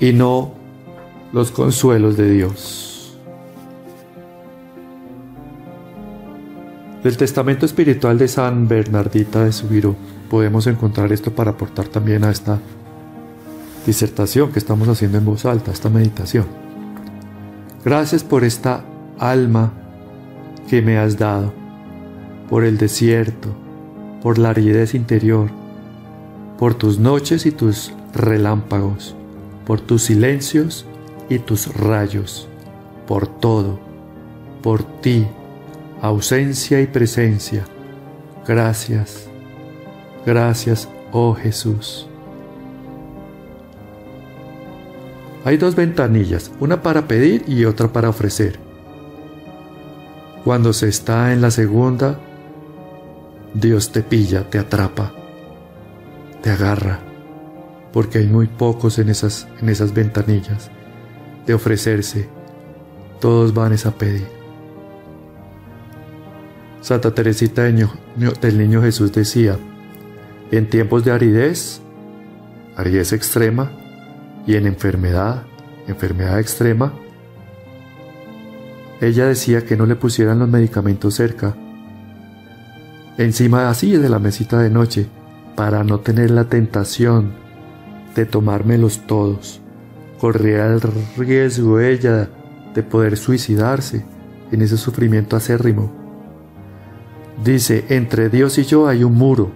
[0.00, 0.54] y no
[1.34, 3.18] los consuelos de Dios.
[7.04, 9.96] Del testamento espiritual de San Bernardita de Subiro
[10.30, 12.58] podemos encontrar esto para aportar también a esta
[13.86, 16.46] disertación que estamos haciendo en voz alta, esta meditación.
[17.84, 18.84] Gracias por esta
[19.18, 19.72] alma
[20.68, 21.52] que me has dado,
[22.50, 23.48] por el desierto,
[24.22, 25.50] por la aridez interior,
[26.58, 29.14] por tus noches y tus relámpagos,
[29.64, 30.84] por tus silencios
[31.28, 32.48] y tus rayos,
[33.06, 33.78] por todo,
[34.62, 35.26] por ti,
[36.02, 37.64] ausencia y presencia.
[38.46, 39.28] Gracias,
[40.24, 42.08] gracias, oh Jesús.
[45.46, 48.58] Hay dos ventanillas, una para pedir y otra para ofrecer.
[50.42, 52.18] Cuando se está en la segunda,
[53.54, 55.12] Dios te pilla, te atrapa,
[56.42, 56.98] te agarra,
[57.92, 60.68] porque hay muy pocos en esas, en esas ventanillas
[61.46, 62.28] de ofrecerse.
[63.20, 64.26] Todos van a pedir.
[66.80, 69.56] Santa Teresita del Niño Jesús decía,
[70.50, 71.80] en tiempos de aridez,
[72.74, 73.85] aridez extrema,
[74.46, 75.42] y en enfermedad,
[75.88, 76.92] enfermedad extrema,
[79.00, 81.54] ella decía que no le pusieran los medicamentos cerca,
[83.18, 85.08] encima así de la mesita de noche,
[85.54, 87.32] para no tener la tentación
[88.14, 89.60] de tomármelos todos.
[90.20, 90.80] Corría el
[91.16, 92.28] riesgo ella
[92.74, 94.04] de poder suicidarse
[94.52, 95.92] en ese sufrimiento acérrimo.
[97.42, 99.50] Dice, entre Dios y yo hay un muro,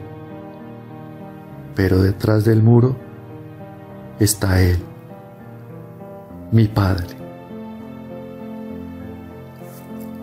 [1.74, 2.96] pero detrás del muro
[4.20, 4.76] está Él,
[6.52, 7.16] mi Padre.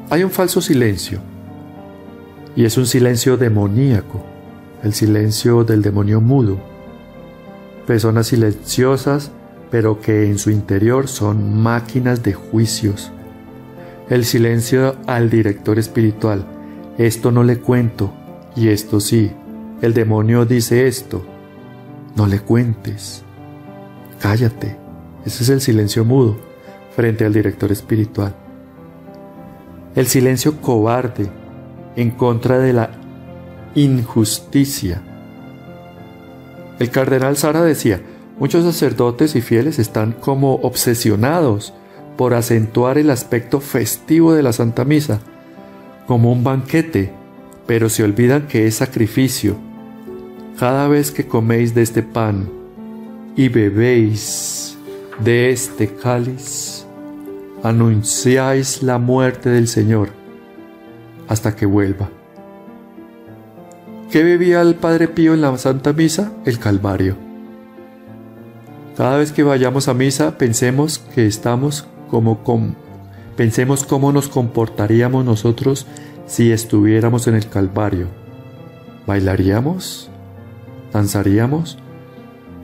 [0.10, 1.20] Hay un falso silencio,
[2.56, 4.24] y es un silencio demoníaco,
[4.84, 6.60] el silencio del demonio mudo.
[7.88, 9.32] Personas silenciosas,
[9.72, 13.12] pero que en su interior son máquinas de juicios.
[14.10, 16.46] El silencio al director espiritual.
[16.98, 18.14] Esto no le cuento,
[18.56, 19.32] y esto sí,
[19.82, 21.26] el demonio dice esto,
[22.16, 23.24] no le cuentes,
[24.20, 24.78] cállate.
[25.26, 26.38] Ese es el silencio mudo
[26.96, 28.34] frente al director espiritual.
[29.96, 31.30] El silencio cobarde
[31.96, 32.92] en contra de la
[33.76, 35.02] injusticia.
[36.80, 38.02] El cardenal Sara decía,
[38.40, 41.74] muchos sacerdotes y fieles están como obsesionados
[42.16, 45.20] por acentuar el aspecto festivo de la Santa Misa,
[46.08, 47.12] como un banquete,
[47.66, 49.56] pero se olvidan que es sacrificio,
[50.58, 52.57] cada vez que coméis de este pan
[53.38, 54.76] y bebéis
[55.24, 56.86] de este cáliz,
[57.64, 60.10] anunciáis la muerte del Señor
[61.28, 62.10] hasta que vuelva.
[64.12, 66.32] ¿Qué bebía el Padre Pío en la Santa Misa?
[66.46, 67.16] El Calvario.
[68.98, 72.40] Cada vez que vayamos a misa pensemos que estamos como
[73.36, 75.86] pensemos cómo nos comportaríamos nosotros
[76.26, 78.08] si estuviéramos en el Calvario.
[79.06, 80.10] ¿Bailaríamos?
[80.92, 81.78] ¿Danzaríamos?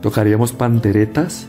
[0.04, 1.48] ¿Tocaríamos panderetas?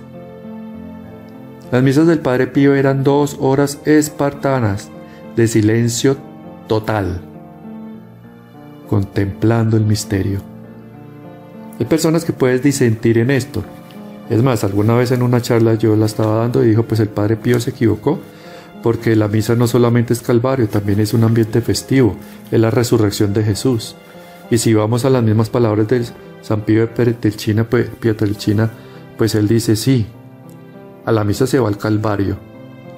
[1.73, 4.91] Las misas del Padre Pío eran dos horas espartanas
[5.35, 6.17] de silencio
[6.69, 7.21] total,
[8.89, 10.39] contemplando el misterio.
[11.81, 13.65] Hay personas que puedes disentir en esto.
[14.31, 17.09] Es más, alguna vez en una charla yo la estaba dando y dijo, pues el
[17.09, 18.21] Padre Pío se equivocó,
[18.85, 22.15] porque la misa no solamente es calvario, también es un ambiente festivo,
[22.53, 23.97] es la resurrección de Jesús.
[24.49, 26.07] Y si vamos a las mismas palabras del
[26.45, 28.71] San Pío de pues, Pietrelcina,
[29.17, 30.07] pues él dice, sí,
[31.07, 32.37] a la misa se va al Calvario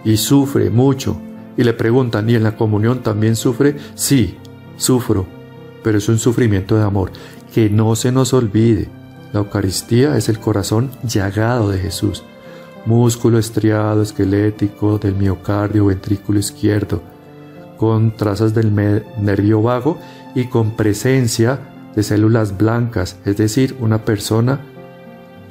[0.04, 1.20] y sufre mucho.
[1.56, 3.76] Y le preguntan, ¿y en la comunión también sufre?
[3.94, 4.36] Sí,
[4.76, 5.26] sufro,
[5.84, 7.12] pero es un sufrimiento de amor.
[7.54, 8.88] Que no se nos olvide,
[9.32, 12.24] la Eucaristía es el corazón llagado de Jesús,
[12.84, 17.00] músculo estriado esquelético del miocardio ventrículo izquierdo,
[17.76, 20.00] con trazas del nervio vago
[20.34, 24.60] y con presencia de células blancas, es decir, una persona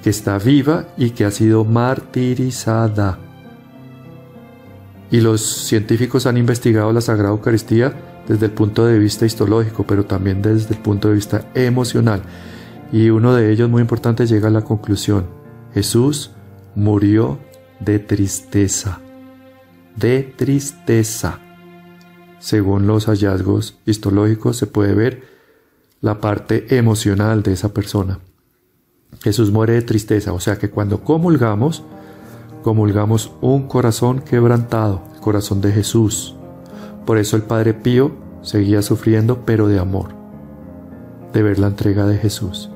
[0.01, 3.17] que está viva y que ha sido martirizada.
[5.10, 7.93] Y los científicos han investigado la Sagrada Eucaristía
[8.27, 12.21] desde el punto de vista histológico, pero también desde el punto de vista emocional.
[12.91, 15.25] Y uno de ellos muy importante llega a la conclusión,
[15.73, 16.31] Jesús
[16.75, 17.39] murió
[17.79, 18.99] de tristeza,
[19.95, 21.39] de tristeza.
[22.39, 25.34] Según los hallazgos histológicos se puede ver
[26.05, 28.19] la parte emocional de esa persona.
[29.23, 31.83] Jesús muere de tristeza, o sea que cuando comulgamos,
[32.61, 36.35] comulgamos un corazón quebrantado, el corazón de Jesús.
[37.07, 38.11] Por eso el Padre Pío
[38.43, 40.09] seguía sufriendo, pero de amor,
[41.33, 42.69] de ver la entrega de Jesús.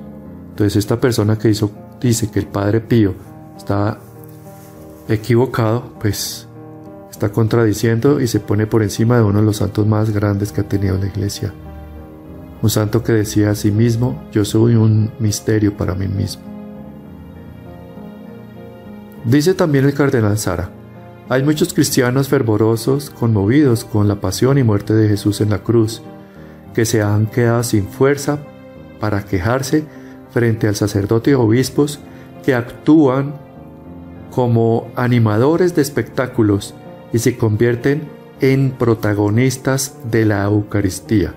[0.50, 1.54] Entonces esta persona que
[2.02, 3.14] dice que el Padre Pío
[3.56, 4.00] está
[5.08, 6.48] equivocado, pues
[7.12, 10.62] está contradiciendo y se pone por encima de uno de los santos más grandes que
[10.62, 11.54] ha tenido la iglesia,
[12.62, 16.44] un santo que decía a sí mismo, yo soy un misterio para mí mismo.
[19.26, 20.70] Dice también el cardenal Sara,
[21.30, 26.02] hay muchos cristianos fervorosos, conmovidos con la pasión y muerte de Jesús en la cruz,
[26.74, 28.40] que se han quedado sin fuerza
[29.00, 29.86] para quejarse
[30.32, 32.00] frente al sacerdote y obispos
[32.44, 33.36] que actúan
[34.32, 36.74] como animadores de espectáculos
[37.14, 38.08] y se convierten
[38.42, 41.34] en protagonistas de la Eucaristía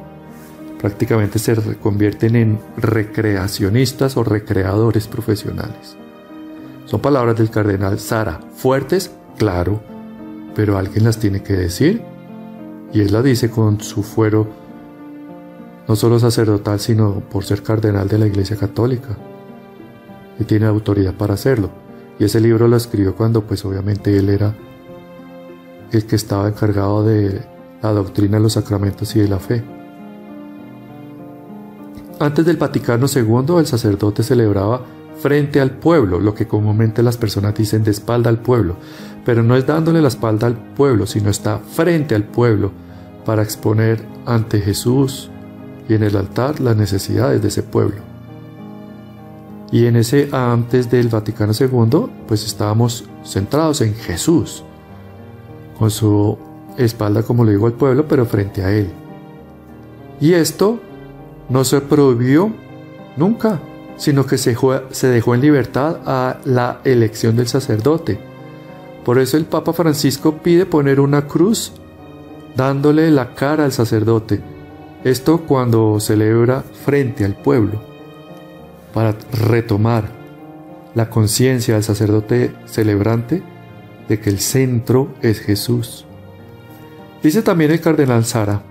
[0.83, 5.97] prácticamente se convierten en recreacionistas o recreadores profesionales.
[6.87, 9.81] Son palabras del cardenal Sara, fuertes, claro,
[10.57, 12.03] pero alguien las tiene que decir.
[12.93, 14.49] Y él la dice con su fuero,
[15.87, 19.17] no solo sacerdotal, sino por ser cardenal de la Iglesia Católica.
[20.41, 21.71] Y tiene autoridad para hacerlo.
[22.19, 24.53] Y ese libro lo escribió cuando pues obviamente él era
[25.93, 27.41] el que estaba encargado de
[27.81, 29.63] la doctrina de los sacramentos y de la fe.
[32.23, 34.81] Antes del Vaticano II, el sacerdote celebraba
[35.19, 38.77] frente al pueblo, lo que comúnmente las personas dicen de espalda al pueblo,
[39.25, 42.71] pero no es dándole la espalda al pueblo, sino está frente al pueblo
[43.27, 45.31] para exponer ante Jesús
[45.89, 48.03] y en el altar las necesidades de ese pueblo.
[49.73, 54.63] Y en ese antes del Vaticano II, pues estábamos centrados en Jesús,
[55.77, 56.39] con su
[56.79, 58.93] espalda, como le digo, al pueblo, pero frente a él.
[60.21, 60.79] Y esto
[61.53, 62.51] no se prohibió
[63.19, 63.61] nunca,
[63.99, 64.57] sino que se,
[65.09, 68.19] dejó en libertad a la elección del sacerdote.
[69.05, 71.75] Por eso el Papa Francisco pide poner una cruz
[72.57, 74.41] dándole la cara al sacerdote.
[75.05, 77.83] Esto cuando celebra frente al pueblo,
[78.95, 80.05] para retomar
[80.95, 83.43] la conciencia del sacerdote celebrante
[84.09, 86.07] de que el centro es Jesús.
[87.23, 88.63] Dice también el cardenal Sara,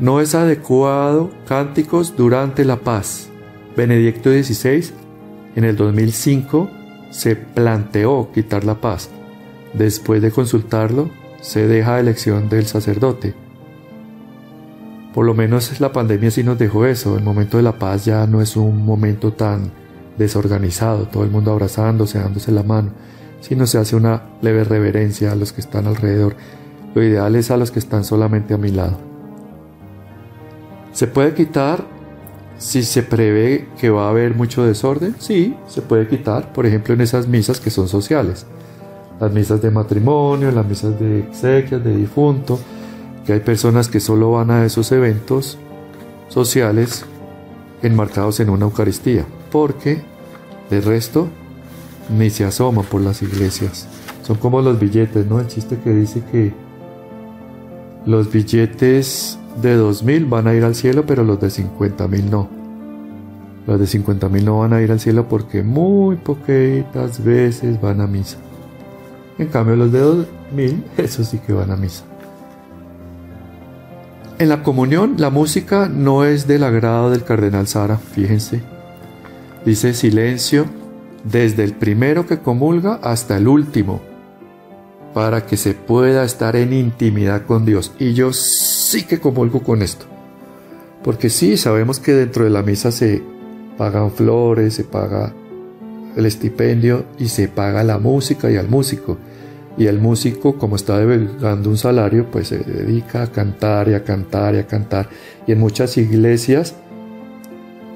[0.00, 3.28] No es adecuado cánticos durante la paz.
[3.76, 4.92] Benedicto XVI
[5.54, 6.68] en el 2005
[7.10, 9.08] se planteó quitar la paz.
[9.72, 13.34] Después de consultarlo, se deja elección del sacerdote.
[15.14, 17.16] Por lo menos la pandemia sí nos dejó eso.
[17.16, 19.70] El momento de la paz ya no es un momento tan
[20.18, 22.90] desorganizado, todo el mundo abrazándose, dándose la mano,
[23.40, 26.34] sino se hace una leve reverencia a los que están alrededor.
[26.96, 29.13] Lo ideal es a los que están solamente a mi lado.
[30.94, 31.84] ¿Se puede quitar
[32.56, 35.16] si se prevé que va a haber mucho desorden?
[35.18, 38.46] Sí, se puede quitar, por ejemplo, en esas misas que son sociales.
[39.18, 42.60] Las misas de matrimonio, las misas de exequias, de difunto,
[43.26, 45.58] que hay personas que solo van a esos eventos
[46.28, 47.04] sociales
[47.82, 50.00] enmarcados en una Eucaristía, porque
[50.70, 51.26] de resto
[52.08, 53.88] ni se asoman por las iglesias.
[54.22, 55.40] Son como los billetes, ¿no?
[55.40, 56.54] El chiste que dice que
[58.06, 62.48] los billetes de 2.000 van a ir al cielo, pero los de 50.000 no.
[63.66, 68.06] Los de 50.000 no van a ir al cielo porque muy poquitas veces van a
[68.06, 68.38] misa.
[69.38, 72.04] En cambio los de 2.000, esos sí que van a misa.
[74.38, 78.62] En la comunión, la música no es del agrado del cardenal Sara, fíjense.
[79.64, 80.66] Dice silencio
[81.24, 84.02] desde el primero que comulga hasta el último,
[85.14, 87.92] para que se pueda estar en intimidad con Dios.
[87.98, 90.06] Y yo sí que comulgo con esto.
[91.04, 93.22] Porque sí, sabemos que dentro de la misa se
[93.78, 95.32] pagan flores, se paga
[96.16, 99.16] el estipendio y se paga la música y al músico.
[99.76, 104.04] Y el músico, como está devengando un salario, pues se dedica a cantar y a
[104.04, 105.08] cantar y a cantar.
[105.46, 106.74] Y en muchas iglesias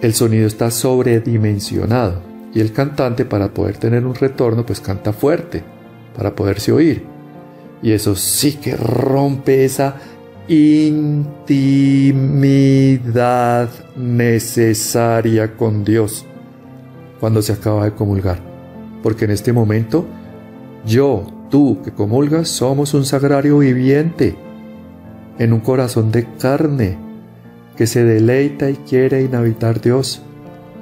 [0.02, 2.22] el sonido está sobredimensionado.
[2.54, 5.64] Y el cantante, para poder tener un retorno, pues canta fuerte,
[6.16, 7.04] para poderse oír.
[7.82, 9.96] Y eso sí que rompe esa
[10.48, 11.38] intimidad
[13.96, 16.26] necesaria con Dios
[17.20, 18.40] cuando se acaba de comulgar.
[19.02, 20.06] Porque en este momento
[20.84, 24.36] yo, tú que comulgas, somos un sagrario viviente
[25.38, 26.96] en un corazón de carne
[27.76, 30.22] que se deleita y quiere inhabitar Dios.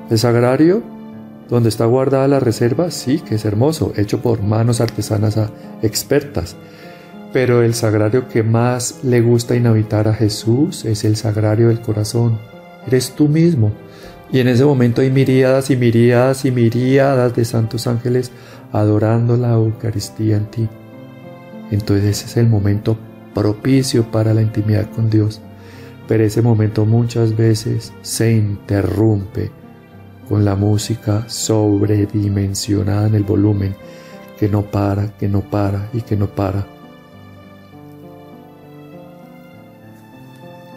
[0.09, 0.83] El sagrario,
[1.49, 5.39] donde está guardada la reserva, sí que es hermoso, hecho por manos artesanas
[5.83, 6.57] expertas.
[7.33, 12.39] Pero el sagrario que más le gusta inhabitar a Jesús es el sagrario del corazón.
[12.87, 13.73] Eres tú mismo.
[14.33, 18.33] Y en ese momento hay miríadas y miríadas y miríadas de santos ángeles
[18.73, 20.69] adorando la Eucaristía en ti.
[21.71, 22.97] Entonces ese es el momento
[23.35, 25.41] propicio para la intimidad con Dios.
[26.09, 29.51] Pero ese momento muchas veces se interrumpe
[30.29, 33.75] con la música sobredimensionada en el volumen,
[34.39, 36.67] que no para, que no para y que no para.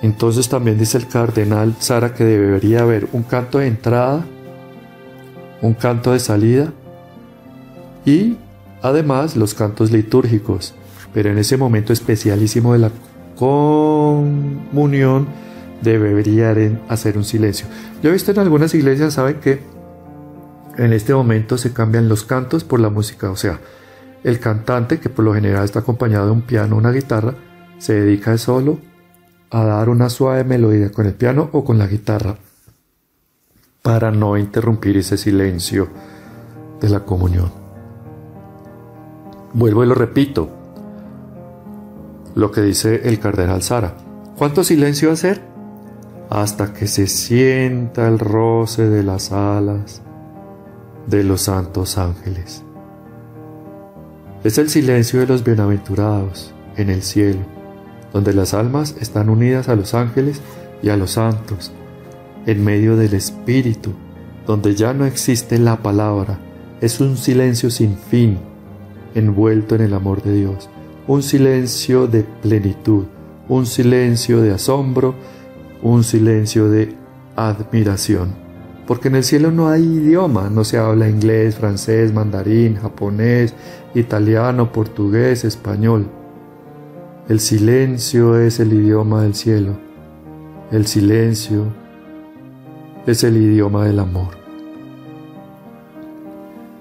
[0.01, 4.25] Entonces también dice el cardenal Sara que debería haber un canto de entrada,
[5.61, 6.71] un canto de salida
[8.05, 8.37] y
[8.81, 10.73] además los cantos litúrgicos.
[11.13, 12.91] Pero en ese momento especialísimo de la
[13.35, 15.27] comunión
[15.81, 16.53] debería
[16.87, 17.67] hacer un silencio.
[18.01, 19.59] Yo he visto en algunas iglesias, saben que
[20.77, 23.59] en este momento se cambian los cantos por la música, o sea,
[24.23, 27.35] el cantante, que por lo general está acompañado de un piano o una guitarra,
[27.77, 28.79] se dedica solo
[29.49, 32.37] a dar una suave melodía con el piano o con la guitarra
[33.81, 35.87] para no interrumpir ese silencio
[36.81, 37.51] de la comunión.
[39.53, 40.49] Vuelvo y lo repito,
[42.35, 43.95] lo que dice el cardenal Sara.
[44.37, 45.48] ¿Cuánto silencio hacer?
[46.29, 50.01] Hasta que se sienta el roce de las alas
[51.07, 52.63] de los santos ángeles.
[54.43, 57.59] Es el silencio de los bienaventurados en el cielo
[58.13, 60.41] donde las almas están unidas a los ángeles
[60.81, 61.71] y a los santos,
[62.45, 63.93] en medio del Espíritu,
[64.47, 66.39] donde ya no existe la palabra,
[66.81, 68.39] es un silencio sin fin,
[69.13, 70.69] envuelto en el amor de Dios,
[71.07, 73.05] un silencio de plenitud,
[73.47, 75.15] un silencio de asombro,
[75.81, 76.95] un silencio de
[77.35, 78.33] admiración.
[78.87, 83.53] Porque en el cielo no hay idioma, no se habla inglés, francés, mandarín, japonés,
[83.93, 86.07] italiano, portugués, español.
[87.27, 89.77] El silencio es el idioma del cielo.
[90.71, 91.65] El silencio
[93.05, 94.39] es el idioma del amor.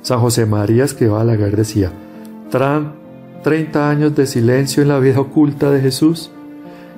[0.01, 1.93] San José María Balaguer decía,
[2.51, 6.31] 30 años de silencio en la vida oculta de Jesús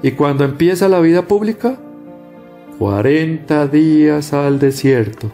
[0.02, 1.78] y cuando empieza la vida pública,
[2.80, 5.30] 40 días al desierto.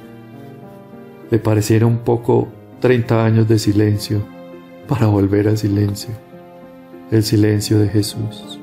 [1.30, 2.49] Le pareciera un poco
[2.80, 4.20] 30 años de silencio
[4.88, 6.11] para volver al silencio
[7.12, 8.59] el silencio de Jesús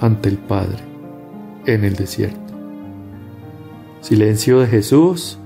[0.00, 0.82] ante el Padre,
[1.66, 2.52] en el desierto.
[4.00, 5.38] Silencio de Jesús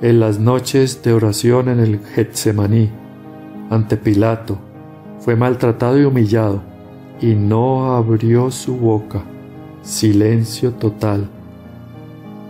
[0.00, 2.88] en las noches de oración en el Getsemaní,
[3.68, 4.58] ante Pilato,
[5.18, 6.62] fue maltratado y humillado,
[7.20, 9.22] y no abrió su boca.
[9.82, 11.28] Silencio total.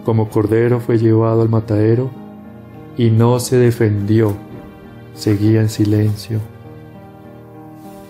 [0.09, 2.09] Como cordero fue llevado al matadero,
[2.97, 4.33] y no se defendió,
[5.13, 6.41] seguía en silencio.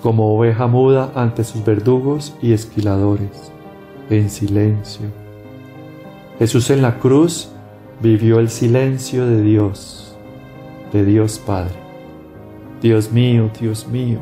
[0.01, 3.51] Como oveja muda ante sus verdugos y esquiladores,
[4.11, 5.07] en silencio.
[6.38, 7.51] Jesús en la cruz
[8.01, 10.16] vivió el silencio de Dios,
[10.92, 11.74] de Dios Padre.
[12.80, 14.20] Dios mío, Dios mío,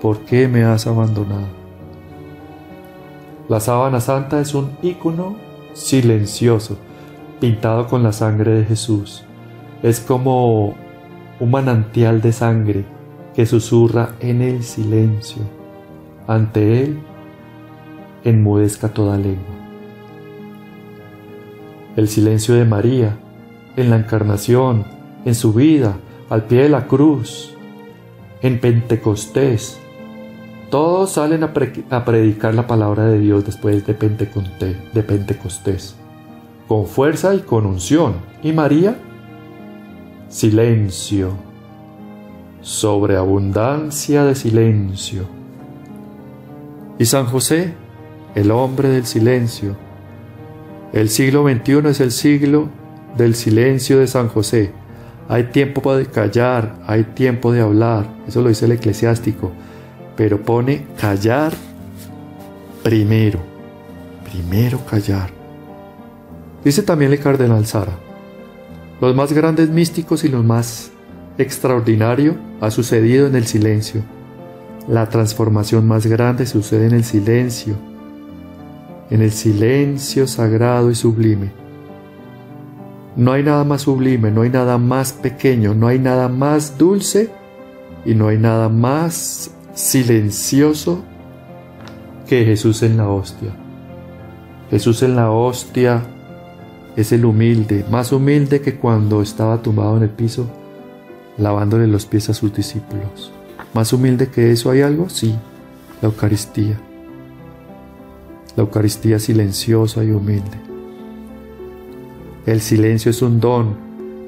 [0.00, 1.48] ¿por qué me has abandonado?
[3.48, 6.78] La sábana santa es un ícono silencioso,
[7.40, 9.24] pintado con la sangre de Jesús.
[9.82, 10.74] Es como
[11.40, 12.84] un manantial de sangre
[13.34, 15.42] que susurra en el silencio.
[16.26, 16.98] Ante él
[18.24, 19.62] enmudezca toda lengua
[21.96, 23.18] el silencio de María,
[23.76, 24.84] en la encarnación,
[25.24, 25.96] en su vida,
[26.30, 27.54] al pie de la cruz,
[28.40, 29.78] en Pentecostés.
[30.72, 35.96] Todos salen a, predicar la palabra de Dios después de, Pentecostés,
[36.66, 38.14] con fuerza y con unción.
[38.42, 38.96] ¿Y María?
[40.30, 41.32] Silencio,
[42.62, 45.26] sobreabundancia de silencio.
[46.98, 47.74] ¿Y San José?
[48.34, 49.76] El hombre del silencio
[50.92, 52.68] el siglo XXI es el siglo
[53.16, 54.72] del silencio de San José.
[55.26, 59.52] Hay tiempo de callar, hay tiempo de hablar, eso lo dice el eclesiástico,
[60.16, 61.52] pero pone callar
[62.82, 63.38] primero,
[64.30, 65.30] primero callar.
[66.64, 67.92] Dice también el cardenal Sara,
[69.00, 70.90] los más grandes místicos y lo más
[71.38, 74.02] extraordinario ha sucedido en el silencio.
[74.88, 77.76] La transformación más grande sucede en el silencio
[79.12, 81.52] en el silencio sagrado y sublime.
[83.14, 87.28] No hay nada más sublime, no hay nada más pequeño, no hay nada más dulce
[88.06, 91.02] y no hay nada más silencioso
[92.26, 93.50] que Jesús en la hostia.
[94.70, 96.02] Jesús en la hostia
[96.96, 100.46] es el humilde, más humilde que cuando estaba tumbado en el piso
[101.38, 103.32] lavándole los pies a sus discípulos.
[103.74, 105.34] Más humilde que eso hay algo, sí,
[106.00, 106.78] la Eucaristía
[108.56, 110.58] la Eucaristía silenciosa y humilde.
[112.46, 113.76] El silencio es un don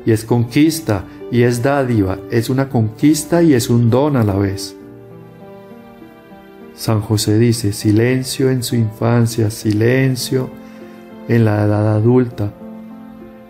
[0.07, 4.35] y es conquista y es dádiva, es una conquista y es un don a la
[4.35, 4.77] vez.
[6.75, 10.51] San José dice, silencio en su infancia, silencio
[11.29, 12.53] en la edad adulta.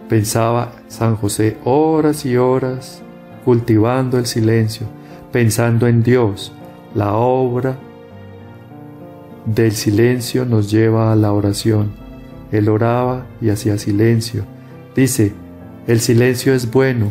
[0.09, 3.03] Pensaba San José horas y horas
[3.45, 4.87] cultivando el silencio,
[5.33, 6.53] pensando en Dios,
[6.95, 7.77] la obra
[9.47, 11.93] del silencio nos lleva a la oración.
[12.53, 14.45] Él oraba y hacía silencio.
[14.95, 15.33] Dice,
[15.87, 17.11] el silencio es bueno,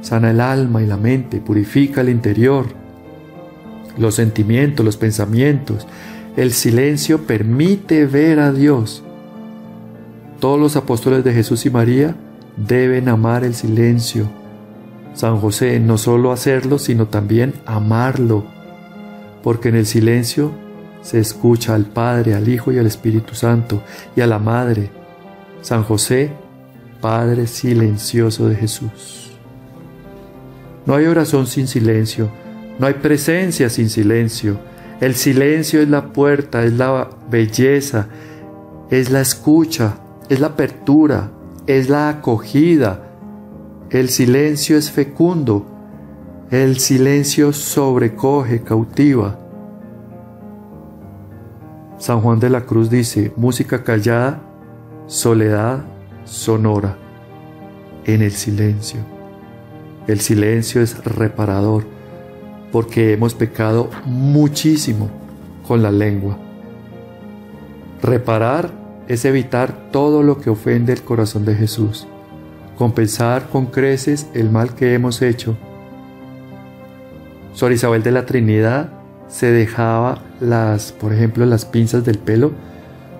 [0.00, 2.66] sana el alma y la mente, purifica el interior,
[3.98, 5.86] los sentimientos, los pensamientos.
[6.36, 9.02] El silencio permite ver a Dios.
[10.40, 12.14] Todos los apóstoles de Jesús y María
[12.56, 14.28] deben amar el silencio.
[15.14, 18.44] San José no solo hacerlo, sino también amarlo,
[19.42, 20.52] porque en el silencio
[21.02, 23.82] se escucha al Padre, al Hijo y al Espíritu Santo
[24.14, 24.90] y a la Madre,
[25.60, 26.30] San José,
[27.00, 29.32] Padre silencioso de Jesús.
[30.86, 32.30] No hay oración sin silencio,
[32.78, 34.58] no hay presencia sin silencio.
[35.00, 38.08] El silencio es la puerta, es la belleza,
[38.90, 39.96] es la escucha,
[40.28, 41.30] es la apertura,
[41.66, 43.04] es la acogida.
[43.90, 45.66] El silencio es fecundo,
[46.50, 49.38] el silencio sobrecoge, cautiva.
[51.98, 54.40] San Juan de la Cruz dice, música callada,
[55.06, 55.84] soledad
[56.24, 56.96] sonora,
[58.04, 59.00] en el silencio.
[60.06, 61.84] El silencio es reparador,
[62.72, 65.08] porque hemos pecado muchísimo
[65.66, 66.38] con la lengua.
[68.02, 68.70] Reparar
[69.08, 72.06] es evitar todo lo que ofende el corazón de Jesús,
[72.76, 75.56] compensar con creces el mal que hemos hecho.
[77.52, 78.90] Sor Isabel de la Trinidad
[79.28, 82.52] se dejaba las, por ejemplo, las pinzas del pelo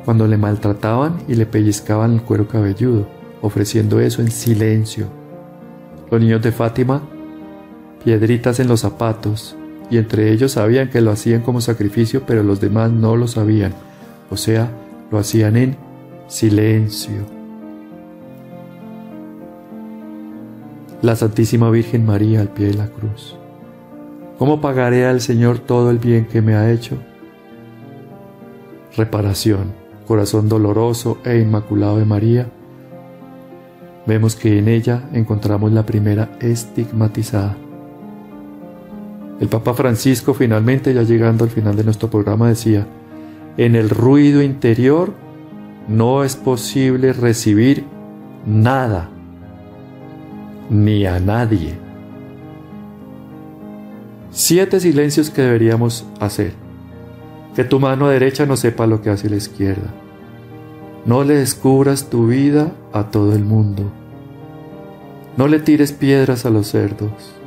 [0.04, 3.08] cuando le maltrataban y le pellizcaban el cuero cabelludo,
[3.42, 5.06] ofreciendo eso en silencio.
[6.10, 7.02] Los niños de Fátima,
[8.04, 9.56] piedritas en los zapatos,
[9.90, 13.72] y entre ellos sabían que lo hacían como sacrificio, pero los demás no lo sabían,
[14.30, 14.70] o sea,
[15.10, 15.76] lo hacían en
[16.26, 17.16] silencio.
[21.00, 23.36] La Santísima Virgen María al pie de la cruz.
[24.38, 26.98] ¿Cómo pagaré al Señor todo el bien que me ha hecho?
[28.96, 29.72] Reparación,
[30.06, 32.48] corazón doloroso e inmaculado de María,
[34.06, 37.56] vemos que en ella encontramos la primera estigmatizada.
[39.40, 42.86] El Papa Francisco finalmente, ya llegando al final de nuestro programa, decía,
[43.56, 45.12] en el ruido interior
[45.86, 47.84] no es posible recibir
[48.44, 49.08] nada,
[50.70, 51.74] ni a nadie.
[54.30, 56.52] Siete silencios que deberíamos hacer.
[57.54, 59.92] Que tu mano derecha no sepa lo que hace la izquierda.
[61.06, 63.90] No le descubras tu vida a todo el mundo.
[65.36, 67.37] No le tires piedras a los cerdos.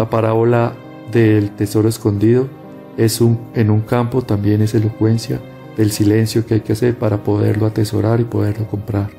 [0.00, 0.72] La parábola
[1.12, 2.48] del tesoro escondido
[2.96, 5.38] es un, en un campo también es elocuencia
[5.76, 9.10] del silencio que hay que hacer para poderlo atesorar y poderlo comprar.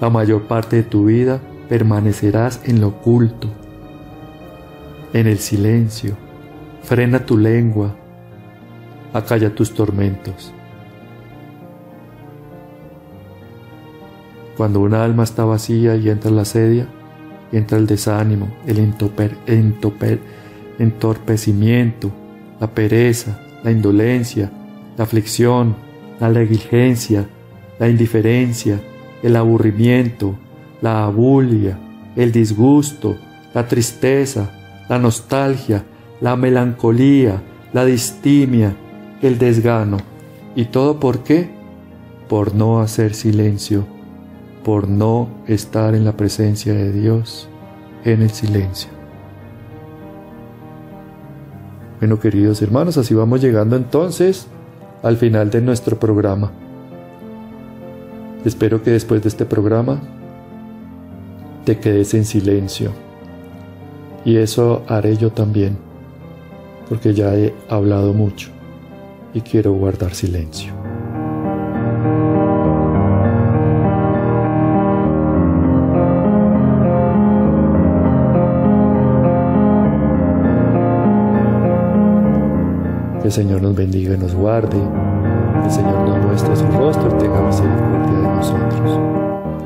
[0.00, 3.46] La mayor parte de tu vida permanecerás en lo oculto,
[5.12, 6.16] en el silencio.
[6.82, 7.94] Frena tu lengua,
[9.12, 10.52] acalla tus tormentos.
[14.56, 16.88] Cuando una alma está vacía y entra la sedia,
[17.52, 19.36] entra el desánimo, el entoper,
[20.78, 22.10] entorpecimiento,
[22.60, 24.50] la pereza, la indolencia,
[24.96, 25.76] la aflicción,
[26.20, 27.26] la negligencia,
[27.78, 28.80] la indiferencia,
[29.22, 30.34] el aburrimiento,
[30.80, 31.78] la abulia,
[32.16, 33.16] el disgusto,
[33.54, 34.50] la tristeza,
[34.88, 35.84] la nostalgia,
[36.20, 37.42] la melancolía,
[37.72, 38.74] la distimia,
[39.22, 39.98] el desgano.
[40.54, 41.50] ¿Y todo por qué?
[42.28, 43.86] Por no hacer silencio,
[44.68, 47.48] por no estar en la presencia de Dios
[48.04, 48.90] en el silencio.
[51.98, 54.46] Bueno, queridos hermanos, así vamos llegando entonces
[55.02, 56.52] al final de nuestro programa.
[58.44, 60.02] Espero que después de este programa
[61.64, 62.90] te quedes en silencio.
[64.26, 65.78] Y eso haré yo también,
[66.90, 68.50] porque ya he hablado mucho
[69.32, 70.77] y quiero guardar silencio.
[83.28, 84.78] El Señor nos bendiga y nos guarde.
[85.62, 89.00] el Señor nos muestre su rostro y tenga misericordia de nosotros.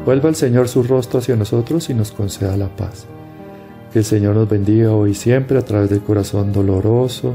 [0.04, 3.06] Vuelva el Señor su rostro hacia nosotros y nos conceda la paz.
[3.92, 7.34] Que el Señor nos bendiga hoy y siempre a través del corazón doloroso,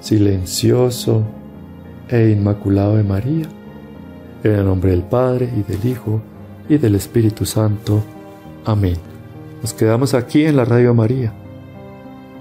[0.00, 1.22] silencioso
[2.10, 3.46] e inmaculado de María.
[4.44, 6.20] En el nombre del Padre y del Hijo
[6.68, 8.04] y del Espíritu Santo.
[8.66, 8.96] Amén.
[9.62, 11.32] Nos quedamos aquí en la Radio María,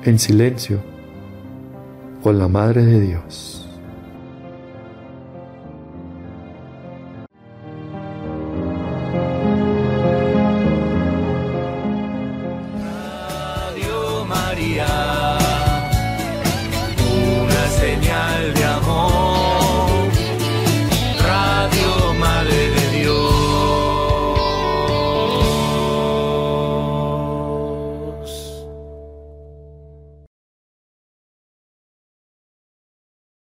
[0.04, 0.97] en silencio
[2.22, 3.67] con la Madre de Dios.